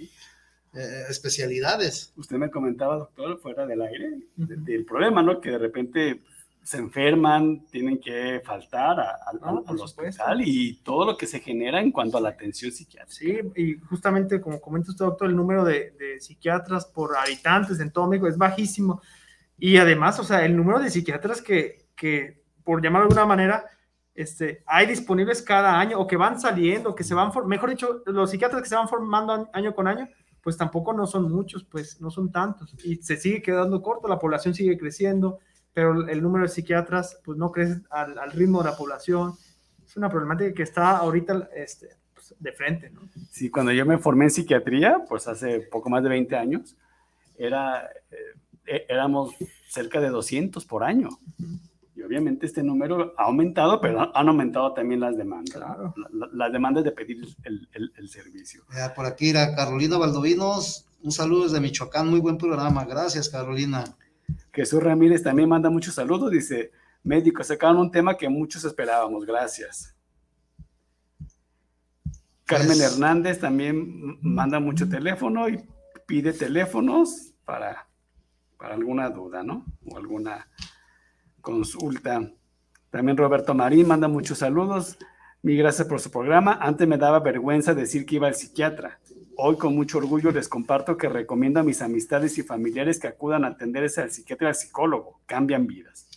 [0.75, 2.13] eh, especialidades.
[2.17, 5.39] Usted me comentaba, doctor, fuera del aire, del problema, ¿no?
[5.39, 6.21] Que de repente
[6.65, 12.17] se enferman, tienen que faltar al hospital y todo lo que se genera en cuanto
[12.17, 13.13] a la atención psiquiátrica.
[13.13, 18.07] Sí, y justamente como comenta usted, doctor, el número de, psiquiatras por habitantes en todo
[18.07, 19.01] México es bajísimo.
[19.59, 23.65] Y además, o sea, el número de psiquiatras que, que por llamarlo de alguna manera,
[24.15, 28.31] este, hay disponibles cada año o que van saliendo, que se van, mejor dicho, los
[28.31, 30.09] psiquiatras que se van formando año con año,
[30.45, 32.75] pues tampoco no son muchos, pues no son tantos.
[32.83, 35.39] Y se sigue quedando corto, la población sigue creciendo,
[35.73, 39.33] pero el número de psiquiatras pues no crece al, ritmo de la población.
[39.83, 43.09] Es una problemática que está ahorita este, pues, de frente, ¿no?
[43.31, 46.77] Sí, cuando yo me formé en psiquiatría, pues hace poco más de 20 años,
[47.39, 47.89] era,
[48.67, 49.33] eh, éramos
[49.67, 51.09] cerca de 200 por año
[52.05, 55.61] obviamente este número ha aumentado, pero han aumentado también las demandas.
[56.33, 58.63] las demandas de pedir el, servicio.
[58.95, 62.85] por aquí era Carolina Valdovinos, un saludo desde Michoacán, muy buen programa.
[62.85, 63.83] Gracias, Carolina.
[64.53, 66.71] Jesús Ramírez también manda muchos saludos, dice,
[67.03, 69.95] médicos, sacaron un tema que muchos esperábamos, gracias.
[72.45, 75.63] Carmen pues Hernández también manda mucho teléfono y
[76.05, 77.87] pide teléfonos para,
[78.57, 79.65] para alguna duda, ¿no?
[79.85, 80.47] O alguna
[81.45, 82.31] consulta.
[82.89, 84.97] También Roberto Marín manda muchos saludos.
[85.43, 86.57] Mi gracias por su programa.
[86.59, 88.99] Antes me daba vergüenza decir que iba al psiquiatra.
[89.37, 93.45] Hoy con mucho orgullo les comparto que recomiendo a mis amistades y familiares que acudan
[93.45, 95.21] a atenderse al psiquiatra y al psicólogo.
[95.25, 96.07] Cambian vidas.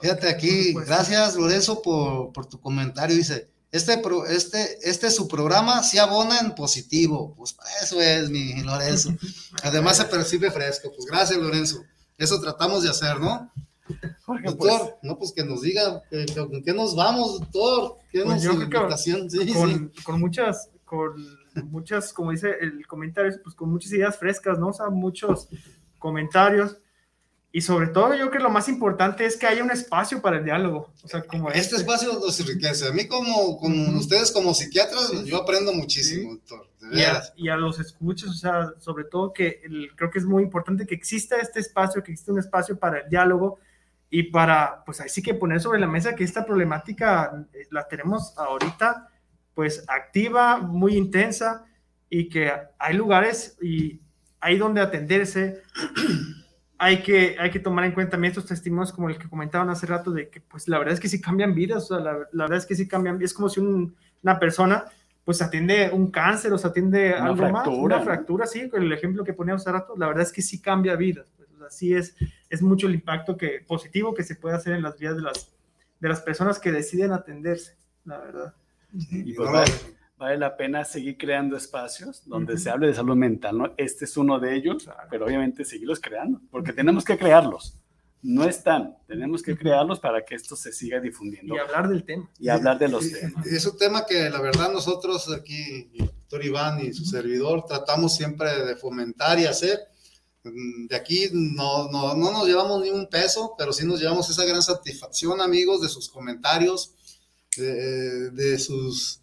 [0.00, 3.14] Fíjate aquí, gracias Lorenzo por, por tu comentario.
[3.14, 7.34] Dice, este, este, este es su programa, se abona en positivo.
[7.36, 9.10] Pues eso es, mi Lorenzo.
[9.62, 10.90] Además se percibe fresco.
[10.96, 11.82] Pues gracias, Lorenzo.
[12.16, 13.50] Eso tratamos de hacer, ¿no?
[14.44, 16.02] doctor, pues, no, pues que nos diga,
[16.34, 17.98] ¿con qué nos vamos, doctor?
[18.10, 21.14] ¿Qué pues con, con, muchas, con
[21.70, 24.68] muchas, como dice el comentario, pues con muchas ideas frescas, ¿no?
[24.68, 25.48] O sea, muchos
[25.98, 26.78] comentarios.
[27.52, 30.38] Y sobre todo, yo creo que lo más importante es que haya un espacio para
[30.38, 30.92] el diálogo.
[31.02, 31.76] O sea, como este, este.
[31.76, 32.86] espacio nos enriquece.
[32.86, 36.68] A mí, como, como ustedes, como psiquiatras, yo aprendo muchísimo, doctor.
[36.92, 39.60] Y a, y a, los escuchos, o sea, sobre todo que
[39.96, 43.10] creo que es muy importante que exista este espacio, que exista un espacio para el
[43.10, 43.58] diálogo,
[44.10, 47.86] y para, pues ahí sí que poner sobre la mesa que esta problemática eh, la
[47.86, 49.08] tenemos ahorita,
[49.54, 51.64] pues activa, muy intensa,
[52.08, 54.00] y que hay lugares y
[54.40, 55.62] hay donde atenderse.
[56.78, 59.86] hay que, hay que tomar en cuenta también estos testimonios como el que comentaban hace
[59.86, 62.56] rato de que pues la verdad es que sí cambian vidas, o sea, la, verdad
[62.56, 64.86] es que sí cambian, es como si una persona
[65.24, 69.22] pues atiende un cáncer o se atiende algo más, una fractura, sí, con el ejemplo
[69.22, 71.30] que poníamos hace rato, la verdad es que sí cambia vidas
[71.68, 72.14] sí es,
[72.48, 75.52] es mucho el impacto que, positivo que se puede hacer en las vidas de las,
[76.00, 78.54] de las personas que deciden atenderse, la verdad.
[79.10, 79.50] Y pues
[80.16, 83.72] vale, la pena seguir creando espacios donde se hable de salud mental, ¿no?
[83.76, 87.76] Este es uno de ellos, pero obviamente seguirlos creando, porque tenemos que crearlos.
[88.22, 91.54] No están, tenemos que crearlos para que esto se siga difundiendo.
[91.54, 92.28] Y hablar del tema.
[92.38, 93.46] Y hablar de los temas.
[93.46, 98.66] Es un tema que la verdad nosotros aquí, doctor Iván y su servidor, tratamos siempre
[98.66, 99.78] de fomentar y hacer
[100.42, 104.44] de aquí no, no, no, nos llevamos ni un peso, pero sí nos llevamos esa
[104.44, 106.94] gran satisfacción, amigos, de sus comentarios,
[107.56, 109.20] de, sus,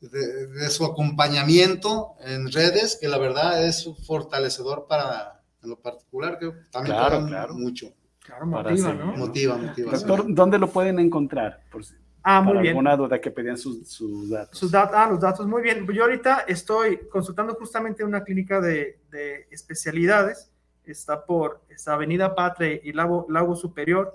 [0.00, 6.52] de, su acompañamiento en redes, que la verdad es fortalecedor para, en lo particular, que
[6.70, 7.92] también claro, mucho.
[8.20, 9.16] Claro, motiva, ¿no?
[9.16, 9.92] Motiva, motiva.
[9.92, 11.60] Doctor, ¿dónde lo pueden encontrar?
[11.70, 11.84] Por
[12.26, 12.68] Ah, muy bien.
[12.68, 14.58] alguna duda que pedían sus, sus datos.
[14.58, 15.86] Sus datos, ah, los datos, muy bien.
[15.86, 20.50] Yo ahorita estoy consultando justamente una clínica de, de especialidades.
[20.86, 24.10] Está por esta Avenida Patria y Lago, Lago Superior,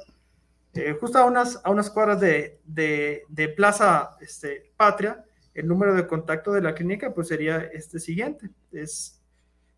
[0.74, 5.24] eh, justo a unas, a unas cuadras de, de, de, Plaza este, Patria.
[5.54, 8.50] El número de contacto de la clínica pues sería este siguiente.
[8.72, 9.22] Es,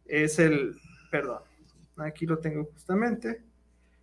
[0.06, 0.78] es el,
[1.12, 1.42] perdón,
[1.98, 3.51] aquí lo tengo justamente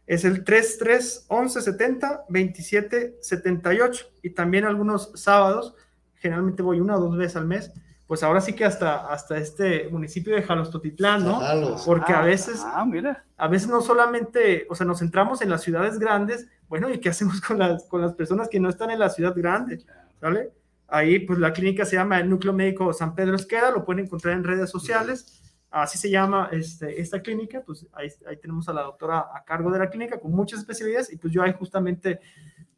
[0.09, 5.75] es el 33 11 70 27 78 y también algunos sábados,
[6.17, 7.71] generalmente voy una o dos veces al mes,
[8.07, 11.43] pues ahora sí que hasta, hasta este municipio de Jalostotitlán, ¿no?
[11.85, 13.27] Porque a veces, ah, mira.
[13.37, 17.11] a veces no solamente, o sea, nos centramos en las ciudades grandes, bueno, ¿y qué
[17.11, 19.85] hacemos con las, con las personas que no están en la ciudad grande?
[20.89, 24.35] Ahí, pues la clínica se llama el Núcleo Médico San Pedro Esqueda, lo pueden encontrar
[24.35, 28.83] en redes sociales así se llama este, esta clínica, pues ahí, ahí, tenemos a la
[28.83, 32.21] doctora a cargo de la clínica con muchas especialidades y pues yo ahí justamente,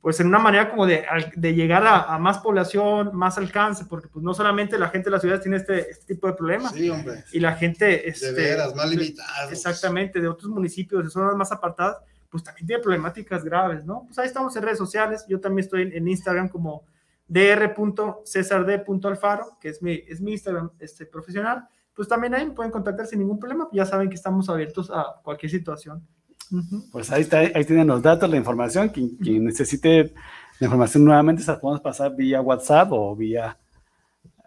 [0.01, 1.05] pues en una manera como de,
[1.37, 5.13] de llegar a, a, más población, más alcance, porque pues no solamente la gente de
[5.13, 7.25] las ciudades tiene este, este tipo de problemas, sí, hombre.
[7.33, 8.09] y la gente...
[8.09, 9.53] Este, de veras, más limitados.
[9.53, 14.05] Exactamente, de otros municipios, de zonas más apartadas, pues también tiene problemáticas graves, ¿no?
[14.07, 16.85] Pues ahí estamos en redes sociales, yo también estoy en, en Instagram como
[17.31, 21.69] dr.cesard.alfaro, que es mi, es mi Instagram este, profesional,
[22.01, 25.53] pues también ahí pueden contactar sin ningún problema, ya saben que estamos abiertos a cualquier
[25.53, 26.03] situación.
[26.51, 26.91] Uh -huh.
[26.91, 30.15] Pues ahí, está, ahí tienen los datos, la información, quien, quien necesite
[30.59, 33.59] la información nuevamente se la podemos pasar vía WhatsApp o vía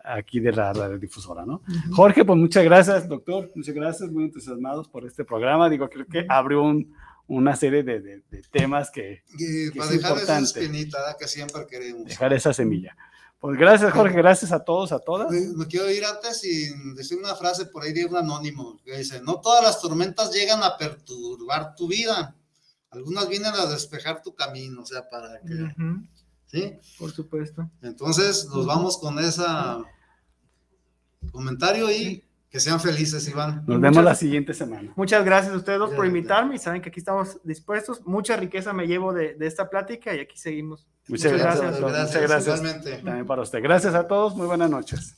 [0.03, 1.57] aquí de la radiodifusora, ¿no?
[1.57, 1.91] Uh -huh.
[1.95, 6.25] Jorge, pues muchas gracias, doctor, muchas gracias, muy entusiasmados por este programa, digo, creo que
[6.27, 6.91] abrió un,
[7.27, 10.23] una serie de, de, de temas que, y que para es dejar importante.
[10.23, 12.05] esa espinita que siempre queremos.
[12.05, 12.97] Dejar esa semilla.
[13.43, 15.29] Pues gracias, Jorge, gracias a todos, a todas.
[15.29, 19.19] Me quiero ir antes sin decir una frase por ahí de un anónimo que dice:
[19.21, 22.37] No todas las tormentas llegan a perturbar tu vida,
[22.89, 25.55] algunas vienen a despejar tu camino, o sea, para que.
[25.55, 26.09] Uh -huh.
[26.45, 26.79] ¿Sí?
[26.97, 27.69] Por supuesto.
[27.81, 29.43] Entonces, nos vamos con ese
[31.33, 32.23] comentario y
[32.53, 33.63] que sean felices, Iván.
[33.65, 34.93] Nos vemos la siguiente semana.
[34.95, 38.05] Muchas gracias a ustedes dos por invitarme y saben que aquí estamos dispuestos.
[38.05, 40.85] Mucha riqueza me llevo de, de esta plática y aquí seguimos.
[41.07, 41.79] Muchas, Muchas gracias.
[41.81, 42.05] gracias.
[42.05, 43.03] Muchas gracias.
[43.03, 43.59] También para usted.
[43.59, 44.35] Gracias a todos.
[44.35, 45.15] Muy buenas noches.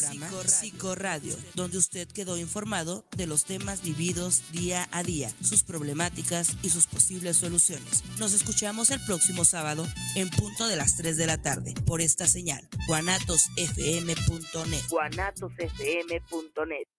[0.00, 6.56] Programa Psicoradio, donde usted quedó informado de los temas vividos día a día, sus problemáticas
[6.62, 8.04] y sus posibles soluciones.
[8.18, 9.86] Nos escuchamos el próximo sábado
[10.16, 14.82] en punto de las 3 de la tarde por esta señal, guanatosfm.net.
[14.88, 16.97] guanatosfm.net.